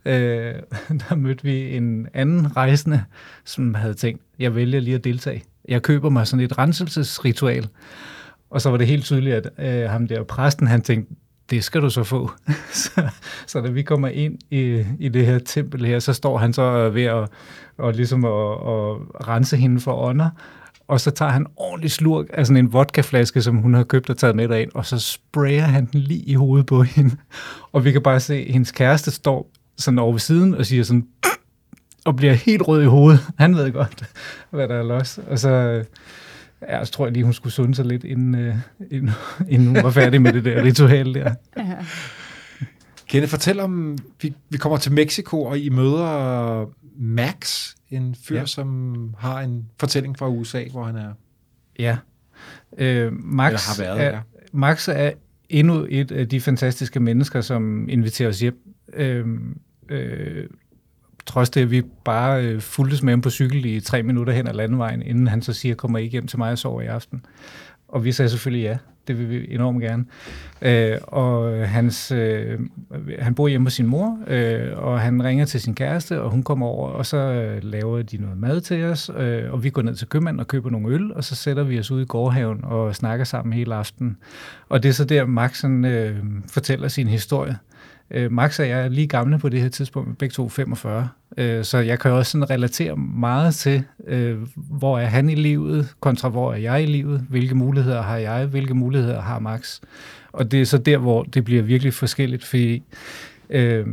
[0.05, 0.55] Øh,
[1.09, 3.05] der mødte vi en anden rejsende,
[3.45, 5.43] som havde tænkt, jeg vælger lige at deltage.
[5.69, 7.69] Jeg køber mig sådan et renselsesritual.
[8.51, 11.15] Og så var det helt tydeligt, at øh, ham der præsten, han tænkte,
[11.51, 12.31] det skal du så få.
[12.83, 13.09] så,
[13.47, 16.89] så da vi kommer ind i, i det her tempel her, så står han så
[16.89, 17.29] ved at,
[17.79, 20.31] og ligesom at, at rense hende for ånder,
[20.93, 24.17] og så tager han ordentlig slurk af sådan en vodkaflaske, som hun har købt og
[24.17, 27.17] taget med derind, og så sprayer han den lige i hovedet på hende.
[27.73, 30.83] Og vi kan bare se, at hendes kæreste står sådan over ved siden og siger
[30.83, 31.07] sådan,
[32.07, 33.21] og bliver helt rød i hovedet.
[33.39, 34.05] Han ved godt,
[34.51, 35.19] hvad der er los.
[35.19, 35.85] Og så,
[36.69, 38.57] ja, så tror jeg lige, hun skulle sunde sig lidt, inden, øh,
[38.91, 39.11] inden,
[39.53, 41.35] inden hun var færdig med det der ritual der.
[41.57, 41.77] ja.
[43.07, 46.67] Kenneth, fortæl om, vi, vi kommer til Mexico, og I møder
[46.99, 48.47] Max, en fyr, ja.
[48.47, 51.13] Som har en fortælling fra USA, hvor han er,
[51.79, 51.99] Ja.
[52.79, 54.07] Øh, Max, eller har været.
[54.07, 54.21] er, ja.
[54.53, 55.11] Max er
[55.49, 58.75] endnu et af de fantastiske mennesker, som inviterer os hjem.
[58.93, 59.27] Øh,
[59.89, 60.47] øh,
[61.27, 64.47] trods det, at vi bare øh, fuldtes med ham på cykel i tre minutter hen
[64.49, 66.87] ad landevejen, inden han så siger, kommer I ikke hjem til mig og sover i
[66.87, 67.25] aften?
[67.89, 68.79] Og vi sagde selvfølgelig ja,
[69.09, 70.05] det vil vi enormt gerne.
[70.63, 72.59] Øh, og øh, hans, øh,
[73.19, 76.43] han bor hjemme hos sin mor, øh, og han ringer til sin kæreste, og hun
[76.43, 79.83] kommer over, og så øh, laver de noget mad til os, øh, og vi går
[79.83, 82.65] ned til købmanden og køber nogle øl, og så sætter vi os ud i gårdhaven
[82.65, 84.17] og snakker sammen hele aften.
[84.69, 86.17] Og det er så der, Max han, øh,
[86.53, 87.59] fortæller sin historie.
[88.15, 91.65] Øh, Max og jeg er lige gamle på det her tidspunkt, begge to 45, øh,
[91.65, 96.29] så jeg kan også sådan relatere meget til, øh, hvor er han i livet, kontra
[96.29, 99.81] hvor er jeg i livet, hvilke muligheder har jeg, hvilke muligheder har Max.
[100.33, 102.83] Og det er så der, hvor det bliver virkelig forskelligt, fordi
[103.51, 103.87] øh,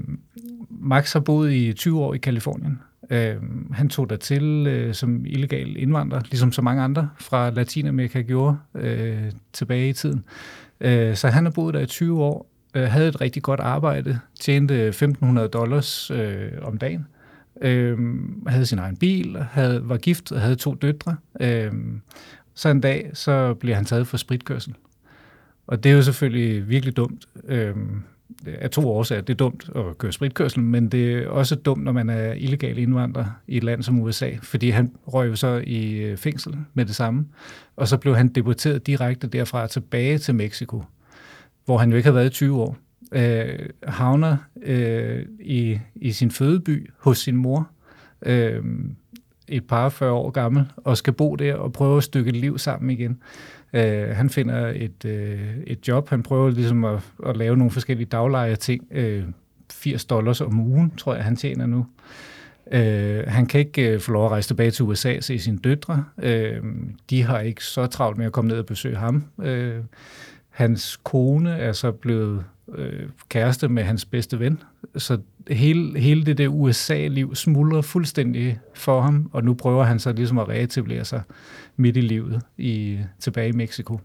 [0.70, 2.80] Max har boet i 20 år i Kalifornien.
[3.10, 3.36] Øh,
[3.72, 8.58] han tog der til øh, som illegal indvandrer, ligesom så mange andre fra Latinamerika gjorde
[8.76, 10.24] øh, tilbage i tiden.
[10.82, 14.20] Øh, så han har boet der i 20 år, øh, havde et rigtig godt arbejde,
[14.40, 17.08] tjente 1.500 dollars øh, om dagen,
[17.62, 17.98] øh,
[18.48, 21.16] havde sin egen bil, havde, var gift og havde to døtre.
[21.42, 21.72] Øh,
[22.54, 24.76] så en dag, så bliver han taget for spritkørsel.
[25.68, 27.26] Og det er jo selvfølgelig virkelig dumt.
[27.48, 27.76] Øh,
[28.48, 29.22] af to årsager.
[29.22, 32.78] Det er dumt at køre spritkørsel, men det er også dumt, når man er illegal
[32.78, 36.86] indvandrer i et land som USA, fordi han røg jo så i øh, fængsel med
[36.86, 37.26] det samme,
[37.76, 40.84] og så blev han deporteret direkte derfra tilbage til Mexico,
[41.70, 42.78] hvor han jo ikke har været i 20 år.
[43.12, 47.70] Øh, havner øh, i, i sin fødeby hos sin mor,
[48.22, 48.64] øh,
[49.48, 52.58] et par 40 år gammel, og skal bo der og prøve at stykke et liv
[52.58, 53.22] sammen igen.
[53.74, 58.08] Øh, han finder et, øh, et job, han prøver ligesom at, at lave nogle forskellige
[58.08, 58.88] dagleje ting.
[58.92, 59.24] Øh,
[59.72, 61.86] 80 dollars om ugen, tror jeg, han tjener nu.
[62.72, 65.58] Øh, han kan ikke øh, få lov at rejse tilbage til USA og se sine
[65.58, 66.06] døtre.
[66.22, 66.64] Øh,
[67.10, 69.24] de har ikke så travlt med at komme ned og besøge ham.
[69.42, 69.84] Øh,
[70.60, 72.44] hans kone er så blevet
[72.76, 74.62] øh, kæreste med hans bedste ven.
[74.98, 80.12] Så hele, hele det der USA-liv smuldrer fuldstændig for ham, og nu prøver han så
[80.12, 81.22] ligesom at reetablere sig
[81.76, 84.00] midt i livet i, tilbage i Mexico.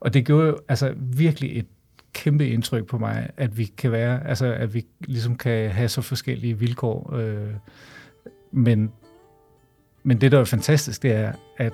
[0.00, 1.66] Og det gjorde jo altså virkelig et
[2.12, 6.02] kæmpe indtryk på mig, at vi kan være, altså at vi ligesom kan have så
[6.02, 7.16] forskellige vilkår.
[7.16, 7.54] Øh,
[8.52, 8.92] men,
[10.02, 11.72] men det, der er fantastisk, det er, at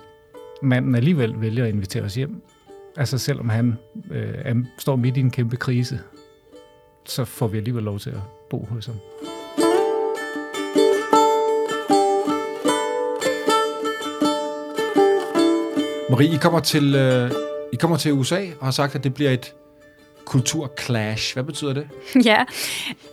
[0.62, 2.42] manden alligevel vælger at invitere os hjem.
[2.96, 3.78] Altså selvom han
[4.10, 6.00] øh, er, står midt i en kæmpe krise,
[7.04, 8.20] så får vi alligevel lov til at
[8.50, 8.96] bo hos ham.
[16.10, 17.30] Marie, I kommer til, øh,
[17.72, 19.54] I kommer til USA og har sagt, at det bliver et
[20.24, 21.34] kulturclash.
[21.34, 21.88] Hvad betyder det?
[22.24, 22.44] Ja,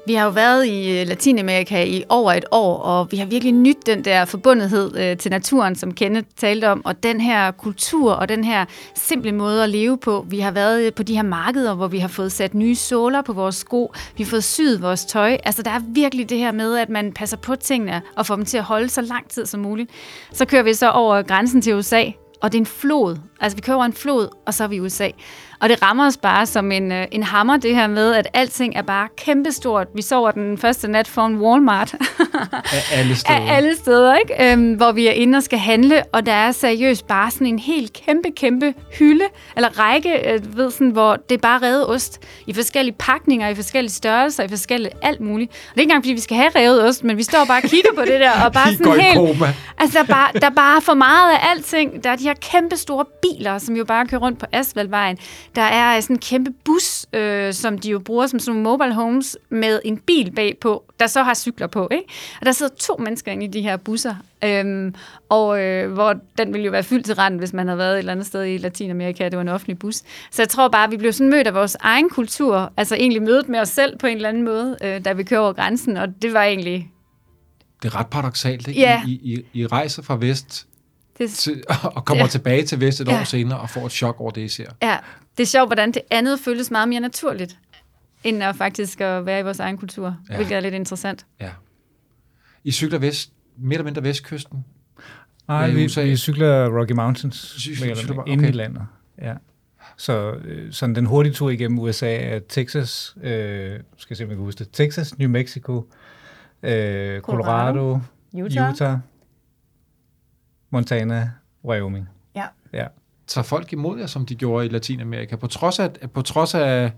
[0.08, 3.54] vi har jo været i øh, Latinamerika i over et år, og vi har virkelig
[3.54, 8.14] nyt den der forbundethed øh, til naturen, som Kenneth talte om, og den her kultur
[8.14, 10.26] og den her simple måde at leve på.
[10.30, 13.22] Vi har været øh, på de her markeder, hvor vi har fået sat nye såler
[13.22, 15.38] på vores sko, vi har fået syet vores tøj.
[15.44, 18.46] Altså, der er virkelig det her med, at man passer på tingene og får dem
[18.46, 19.92] til at holde så lang tid som muligt.
[20.32, 22.04] Så kører vi så over grænsen til USA,
[22.42, 23.18] og det er en flod.
[23.42, 25.10] Altså, vi kører over en flod, og så er vi i USA.
[25.62, 28.76] Og det rammer os bare som en, øh, en hammer, det her med, at alting
[28.76, 29.88] er bare kæmpestort.
[29.96, 31.94] Vi sover den første nat foran Walmart.
[32.54, 33.40] Af alle steder.
[33.40, 34.52] Af alle steder, ikke?
[34.52, 37.60] Øhm, hvor vi er inde og skal handle, og der er seriøst bare sådan en
[37.60, 39.26] helt kæmpe, kæmpe hylde,
[39.56, 43.56] eller række, øh, ved sådan, hvor det er bare revet ost i forskellige pakninger, i
[43.56, 45.52] forskellige størrelser, i forskellige alt muligt.
[45.52, 47.62] Og det er ikke engang, fordi vi skal have revet ost, men vi står bare
[47.64, 49.20] og kigger på det der, og bare sådan helt...
[49.78, 52.04] Altså, der er, bare, der er bare for meget af alting.
[52.04, 53.29] Der er de her kæmpe store biler,
[53.60, 55.18] som jo bare kører rundt på asfaltvejen.
[55.56, 58.94] Der er sådan en kæmpe bus, øh, som de jo bruger som sådan nogle mobile
[58.94, 61.88] homes, med en bil bagpå, der så har cykler på.
[61.92, 62.04] Ikke?
[62.40, 64.96] Og der sidder to mennesker inde i de her busser, øhm,
[65.30, 68.00] og øh, hvor den ville jo være fyldt til randen, hvis man havde været et
[68.00, 69.96] eller andet sted i Latinamerika, det var en offentlig bus.
[70.32, 73.22] Så jeg tror bare, at vi blev sådan mødt af vores egen kultur, altså egentlig
[73.22, 75.98] mødet med os selv på en eller anden måde, øh, da vi kører over grænsen,
[75.98, 76.92] og det var egentlig...
[77.84, 78.82] Det er ret paradoxalt, ikke?
[78.82, 79.02] Ja.
[79.08, 80.68] I, I, I rejser fra vest
[81.20, 81.64] Det, til,
[81.96, 82.28] og kommer Ja.
[82.30, 83.20] tilbage til vest et Ja.
[83.20, 84.70] år senere og får et chok over det, I ser.
[84.82, 84.98] Ja,
[85.38, 87.58] det er sjovt, hvordan det andet føles meget mere naturligt,
[88.24, 90.36] end at faktisk at være i vores egen kultur, Ja.
[90.36, 91.26] hvilket er lidt interessant.
[91.42, 91.50] Ja.
[92.64, 94.66] I cykler vest, mere eller mindre vestkysten.
[95.48, 98.50] Nej, i vi, vi cykler Rocky Mountains cykler inde okay.
[98.50, 98.82] i landet.
[99.22, 99.34] Ja.
[99.98, 104.30] Så øh, sådan den hurtige tur igennem USA er Texas, øh, skal jeg se, om
[104.30, 105.74] jeg kan huske det, Texas, New Mexico,
[106.64, 108.00] øh, Colorado, Colorado,
[108.34, 108.72] Utah.
[108.74, 108.98] Utah,
[110.70, 111.30] Montana,
[111.66, 112.10] Wyoming.
[112.36, 112.46] Ja.
[112.74, 112.86] Ja.
[113.28, 116.92] Tager folk imod jer, som de gjorde i Latinamerika, på trods af, på trods af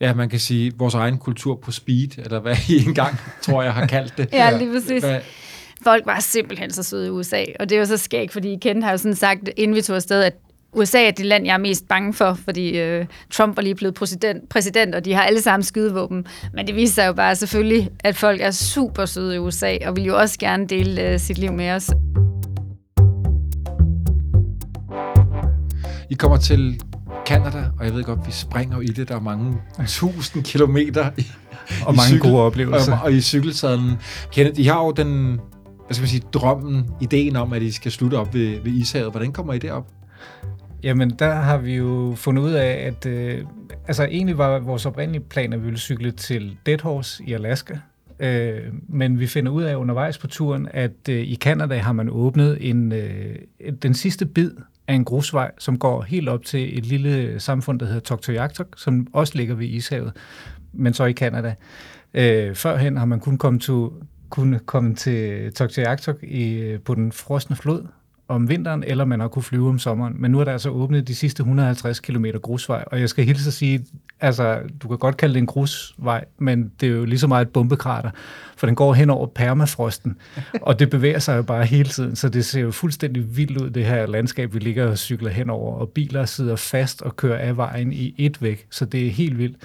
[0.00, 3.74] ja, man kan sige, vores egen kultur på speed, eller hvad I engang, tror jeg,
[3.74, 4.28] har kaldt det.
[4.32, 5.04] Ja, lige præcis.
[5.04, 5.20] Hvad,
[5.84, 8.82] Folk var simpelthen så søde i USA, og det er jo så skægt, fordi Ken
[8.82, 10.34] har jo sådan sagt, inden vi tog afsted, at
[10.72, 13.94] USA er det land, jeg er mest bange for, fordi øh, Trump var lige blevet
[13.94, 16.26] præsident, præsident, og de har alle sammen skydevåben.
[16.52, 19.96] Men det viser sig jo bare selvfølgelig, at folk er super søde i USA, og
[19.96, 21.90] vil jo også gerne dele øh, sit liv med os.
[26.12, 26.80] I kommer til
[27.26, 29.56] Canada, og jeg ved godt, vi springer i det, der er mange
[29.86, 31.26] tusind kilometer i,
[31.86, 32.92] Og i mange cykel- gode oplevelser.
[32.98, 33.92] Og, og i cykelsadlen.
[34.32, 35.40] Kenneth, I har jo den,
[35.86, 39.10] hvad skal man sige, drømmen, ideen om, at I skal slutte op ved, ved Ishavet.
[39.10, 39.86] Hvordan kommer I derop?
[40.82, 43.44] Jamen, der har vi jo fundet ud af, at øh,
[43.88, 47.74] altså egentlig var vores oprindelige plan, at vi ville cykle til Dead Horse i Alaska.
[48.20, 52.08] Øh, men vi finder ud af undervejs på turen, at øh, i Kanada har man
[52.10, 53.36] åbnet en, øh,
[53.82, 54.50] den sidste bid
[54.92, 59.06] af en grusvej, som går helt op til et lille samfund, der hedder Tuktoyaktuk, som
[59.12, 60.12] også ligger ved Ishavet,
[60.72, 61.54] men så i Kanada.
[62.14, 63.88] Øh, førhen har man kun kommet til,
[64.30, 67.86] kunne komme til Tuktoyaktuk i, øh, på den frosne flod,
[68.34, 70.14] om vinteren, eller man har kunne flyve om sommeren.
[70.18, 73.48] Men nu er der altså åbnet de sidste 150 km grusvej, og jeg skal hilse
[73.48, 73.84] at sige,
[74.20, 77.46] altså, du kan godt kalde det en grusvej, men det er jo lige så meget
[77.46, 78.10] et bombekrater,
[78.56, 80.16] for den går hen over permafrosten,
[80.62, 83.70] og det bevæger sig jo bare hele tiden, så det ser jo fuldstændig vildt ud,
[83.70, 87.56] det her landskab, vi ligger og cykler henover, og biler sidder fast og kører af
[87.56, 89.56] vejen i et væk, så det er helt vildt.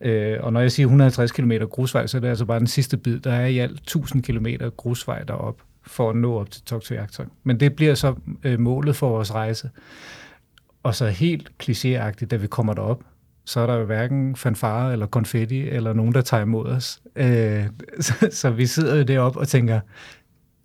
[0.00, 2.96] Øh, og når jeg siger 150 km grusvej, så er det altså bare den sidste
[2.96, 3.20] bid.
[3.20, 4.46] Der er i alt 1000 km
[4.76, 5.56] grusvej derop
[5.86, 7.26] for at nå op til Tuktoyaktuk.
[7.44, 9.70] Men det bliver så øh, målet for vores rejse.
[10.82, 13.04] Og så helt klichéagtigt, da vi kommer derop,
[13.44, 17.02] så er der jo hverken fanfare eller konfetti eller nogen, der tager imod os.
[17.16, 17.64] Øh,
[18.00, 19.80] så, så vi sidder jo deroppe og tænker,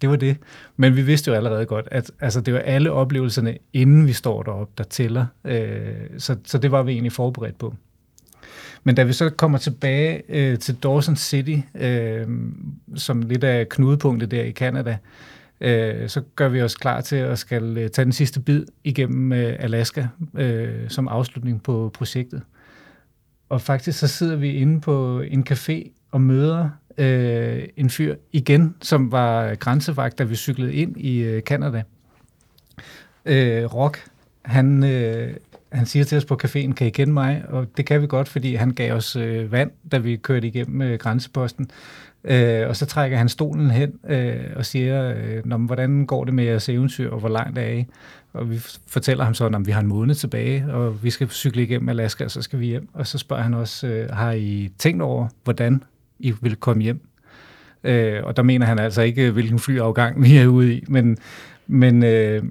[0.02, 0.38] det var det.
[0.76, 4.44] Men vi vidste jo allerede godt, at altså, det var alle oplevelserne, inden vi står
[4.44, 5.26] deroppe, der tæller.
[5.46, 7.74] Øh, så, så det var vi egentlig forberedt på.
[8.88, 12.28] Men da vi så kommer tilbage øh, til Dawson City, øh,
[12.96, 14.98] som lidt af knudepunktet der i Canada,
[15.62, 19.34] øh, så gør vi os klar til at skal øh, tage den sidste bid igennem
[19.34, 20.08] øh, Alaska
[20.38, 22.42] øh, som afslutning på projektet.
[23.50, 28.76] Og faktisk så sidder vi inde på en café og møder øh, en fyr igen,
[28.82, 31.84] som var grænsevagt, da vi cyklede ind i øh, Canada.
[33.26, 34.06] Øh, Rock,
[34.42, 35.34] han, øh,
[35.72, 37.44] han siger til os på caféen, kan I kende mig?
[37.50, 40.82] Og det kan vi godt, fordi han gav os øh, vand, da vi kørte igennem
[40.82, 41.70] øh, grænseposten.
[42.24, 46.26] Øh, og så trækker han stolen hen øh, og siger, øh, Nå, men hvordan går
[46.26, 47.86] det med jeres eventyr, og hvor langt er I?
[48.34, 51.64] Og vi fortæller ham så, at vi har en måned tilbage, og vi skal cykle
[51.64, 52.90] igennem Alaska, og så skal vi hjem.
[52.94, 55.84] Og så spørger han også, øh, har I tænkt over, hvordan
[56.20, 57.02] I vil komme hjem?
[57.84, 61.18] Øh, og der mener han altså ikke, hvilken flyafgang vi er ude i, men,
[61.68, 62.44] men øh,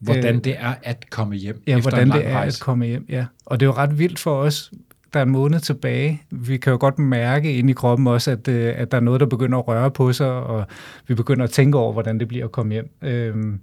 [0.00, 2.56] Hvordan Øh, det er at komme hjem ja, efter hvordan en lang det er rejse.
[2.56, 3.06] at komme hjem.
[3.08, 3.26] Ja.
[3.46, 4.72] Og det er jo ret vildt for os,
[5.12, 6.22] der er en måned tilbage.
[6.30, 9.20] Vi kan jo godt mærke ind i kroppen også, at, øh, at der er noget,
[9.20, 10.64] der begynder at røre på sig, og
[11.06, 12.90] vi begynder at tænke over, hvordan det bliver at komme hjem.
[13.02, 13.60] Øhm,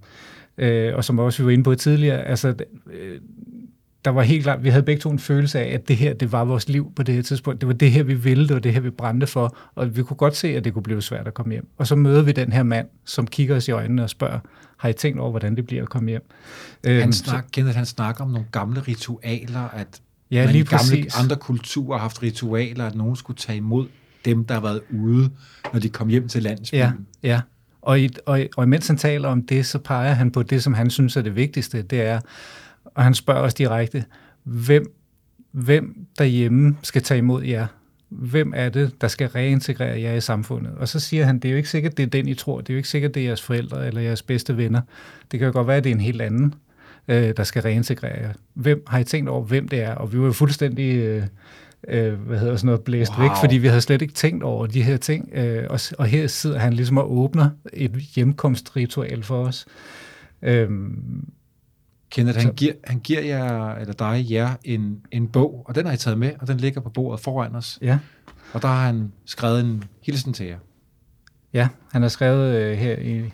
[0.58, 2.54] øh, og som også vi var inde på tidligere, altså,
[2.94, 3.20] øh,
[4.06, 6.32] der var helt klart, vi havde begge to en følelse af, at det her, det
[6.32, 7.62] var vores liv på det her tidspunkt.
[7.62, 10.04] Det var det her, vi ville, det var det her, vi brændte for, og vi
[10.04, 11.68] kunne godt se, at det kunne blive svært at komme hjem.
[11.78, 14.40] Og så møder vi den her mand, som kigger os i øjnene og spørger,
[14.78, 16.30] har I tænkt over, hvordan det bliver at komme hjem?
[16.86, 19.88] Han, Øhm, snak, Kenneth, han snakker om nogle gamle ritualer, at
[20.32, 21.20] Ja, man lige i gamle præcis.
[21.20, 23.88] andre kulturer har haft ritualer, at nogen skulle tage imod
[24.26, 25.30] dem, der har været ude,
[25.74, 26.80] når de kom hjem til landsbyen.
[26.80, 26.92] Ja,
[27.24, 27.42] ja.
[27.82, 30.74] Og, i, og, og imens han taler om det, så peger han på det, som
[30.74, 31.82] han synes er det vigtigste.
[31.82, 32.20] Det er,
[32.96, 34.06] og han spørger os direkte,
[34.44, 34.94] hvem,
[35.52, 37.68] hvem derhjemme skal tage imod jer?
[38.10, 40.74] Hvem er det, der skal reintegrere jer i samfundet?
[40.78, 42.62] Og så siger han, det er jo ikke sikkert, det er den, I tror.
[42.62, 44.82] Det er jo ikke sikkert, det er jeres forældre eller jeres bedste venner.
[45.32, 46.54] Det kan jo godt være, at det er en helt anden,
[47.08, 48.34] øh, der skal reintegrere jer.
[48.54, 49.96] Hvem har I tænkt over, hvem det er?
[49.96, 50.96] Og vi var jo fuldstændig...
[50.96, 51.24] Øh,
[51.88, 53.22] øh, hvad hedder sådan noget, blæst wow.
[53.22, 55.30] Væk, fordi vi havde slet ikke tænkt over de her ting.
[55.34, 59.66] Øh, og, og her sidder han ligesom og åbner et hjemkomstritual for os.
[60.42, 61.30] Øhm,
[62.16, 65.94] Kenneth, han giver, han giver jer, eller dig, jer, en, en bog, og den har
[65.94, 67.80] I taget med, og den ligger på bordet foran os.
[67.82, 68.00] ja,
[68.54, 70.58] Og der har han skrevet en hilsen til jer.
[71.54, 73.32] ja, han har skrevet øh, her i,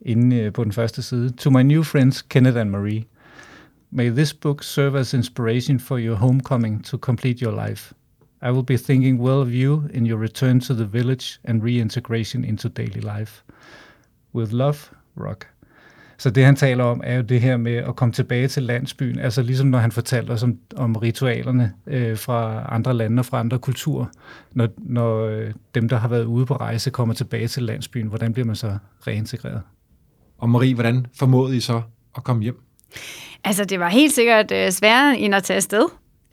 [0.00, 1.30] inde øh, på den første side.
[1.30, 3.04] To my new friends, Kenneth and Marie.
[3.90, 7.92] May this book serve as inspiration for your homecoming to complete your life.
[8.42, 12.44] I will be thinking well of you in your return to the village and reintegration
[12.44, 13.42] into daily life.
[14.32, 14.78] With love,
[15.14, 15.46] Rock.
[16.18, 19.18] Så det, han taler om, er jo det her med at komme tilbage til landsbyen.
[19.18, 23.40] Altså ligesom når han fortalte os om, om ritualerne øh, fra andre lande og fra
[23.40, 24.06] andre kulturer.
[24.52, 28.32] Når, når øh, dem, der har været ude på rejse, kommer tilbage til landsbyen, hvordan
[28.32, 29.62] bliver man så reintegreret?
[30.38, 31.82] Og Marie, hvordan formåede I så
[32.16, 32.60] at komme hjem?
[33.44, 35.84] Altså, det var helt sikkert øh, sværere end at tage afsted,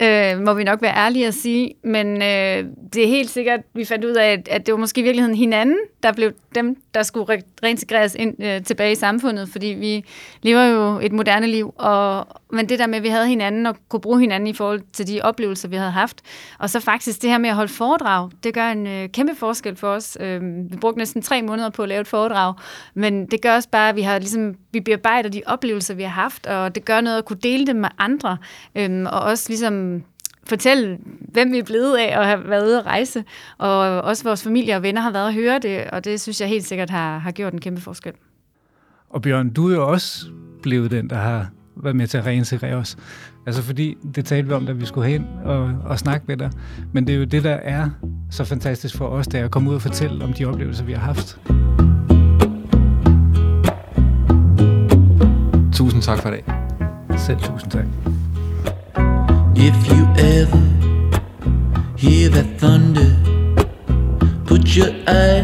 [0.02, 1.74] øh, må vi nok være ærlige at sige.
[1.84, 5.00] Men øh, det er helt sikkert, vi fandt ud af, at, at det var måske
[5.00, 9.48] i virkeligheden hinanden, der blev dem, der skulle re- reintegreres ind, øh, tilbage i samfundet,
[9.48, 10.04] fordi vi
[10.42, 13.76] lever jo et moderne liv, og, men det der med, at vi havde hinanden og
[13.88, 16.22] kunne bruge hinanden i forhold til de oplevelser, vi havde haft,
[16.58, 19.76] og så faktisk det her med at holde foredrag, det gør en øh, kæmpe forskel
[19.76, 20.18] for os.
[20.20, 22.54] Øh, vi brugte næsten tre måneder på at lave et foredrag,
[22.94, 26.22] men det gør også bare, at vi har ligesom, vi bearbejder de oplevelser, vi har
[26.22, 28.36] haft, og det gør noget at kunne dele dem med andre,
[28.76, 30.02] øh, og også ligesom
[30.46, 30.98] fortælle,
[31.32, 33.24] hvem vi er blevet af at have været ude at rejse,
[33.58, 36.48] og også vores familie og venner har været at høre det, og det synes jeg
[36.48, 38.12] helt sikkert har, har gjort en kæmpe forskel.
[39.10, 40.26] Og Bjørn, du er jo også
[40.62, 42.96] blevet den, der har været med til at reintegrere os.
[43.46, 46.50] Altså fordi, det talte vi om, da vi skulle hen og, og snakke med dig.
[46.92, 47.90] Men det er jo det, der er
[48.30, 50.92] så fantastisk for os, det er at komme ud og fortælle om de oplevelser, vi
[50.92, 51.38] har haft.
[55.72, 56.44] Tusind tak for i dag.
[57.16, 57.84] Selv tusind tak.
[59.56, 60.60] If you ever
[61.98, 63.10] hear that thunder,
[64.46, 65.42] put your eye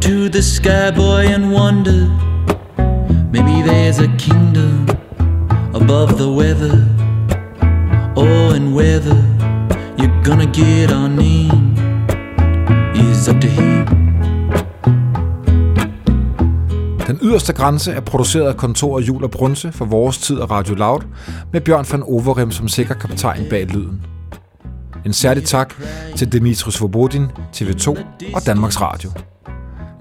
[0.00, 2.08] to the sky, boy, and wonder.
[3.32, 4.99] Maybe there's a kingdom
[5.80, 6.74] above the weather.
[8.16, 9.16] Oh, and whether
[9.98, 11.50] you're gonna get on in
[12.94, 13.86] is up to him.
[17.06, 20.74] Den yderste grænse er produceret af kontoret Jul og Brunse for vores tid af Radio
[20.74, 21.00] Loud,
[21.52, 24.02] med Bjørn van Overem som sikker kaptajn bag lyden.
[25.06, 25.74] En særlig tak
[26.16, 27.26] til Dimitris Vobodin,
[27.56, 27.88] TV2
[28.34, 29.10] og Danmarks Radio.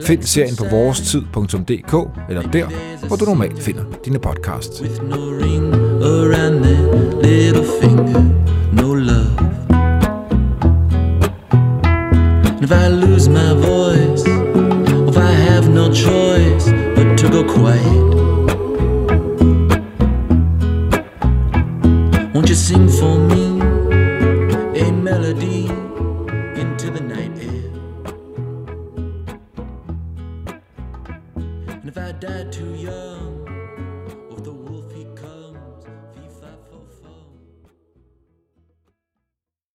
[0.02, 1.94] Find serien på vorestid.dk
[2.30, 2.68] eller der,
[3.08, 4.82] hvor du normalt finder dine podcasts.
[4.82, 5.74] with no ring
[6.04, 8.22] around that little finger,
[8.74, 9.40] no love.
[12.60, 14.24] And if I lose my voice,
[15.10, 18.04] if I have no choice but to go quiet,
[22.34, 23.49] won't you sing for me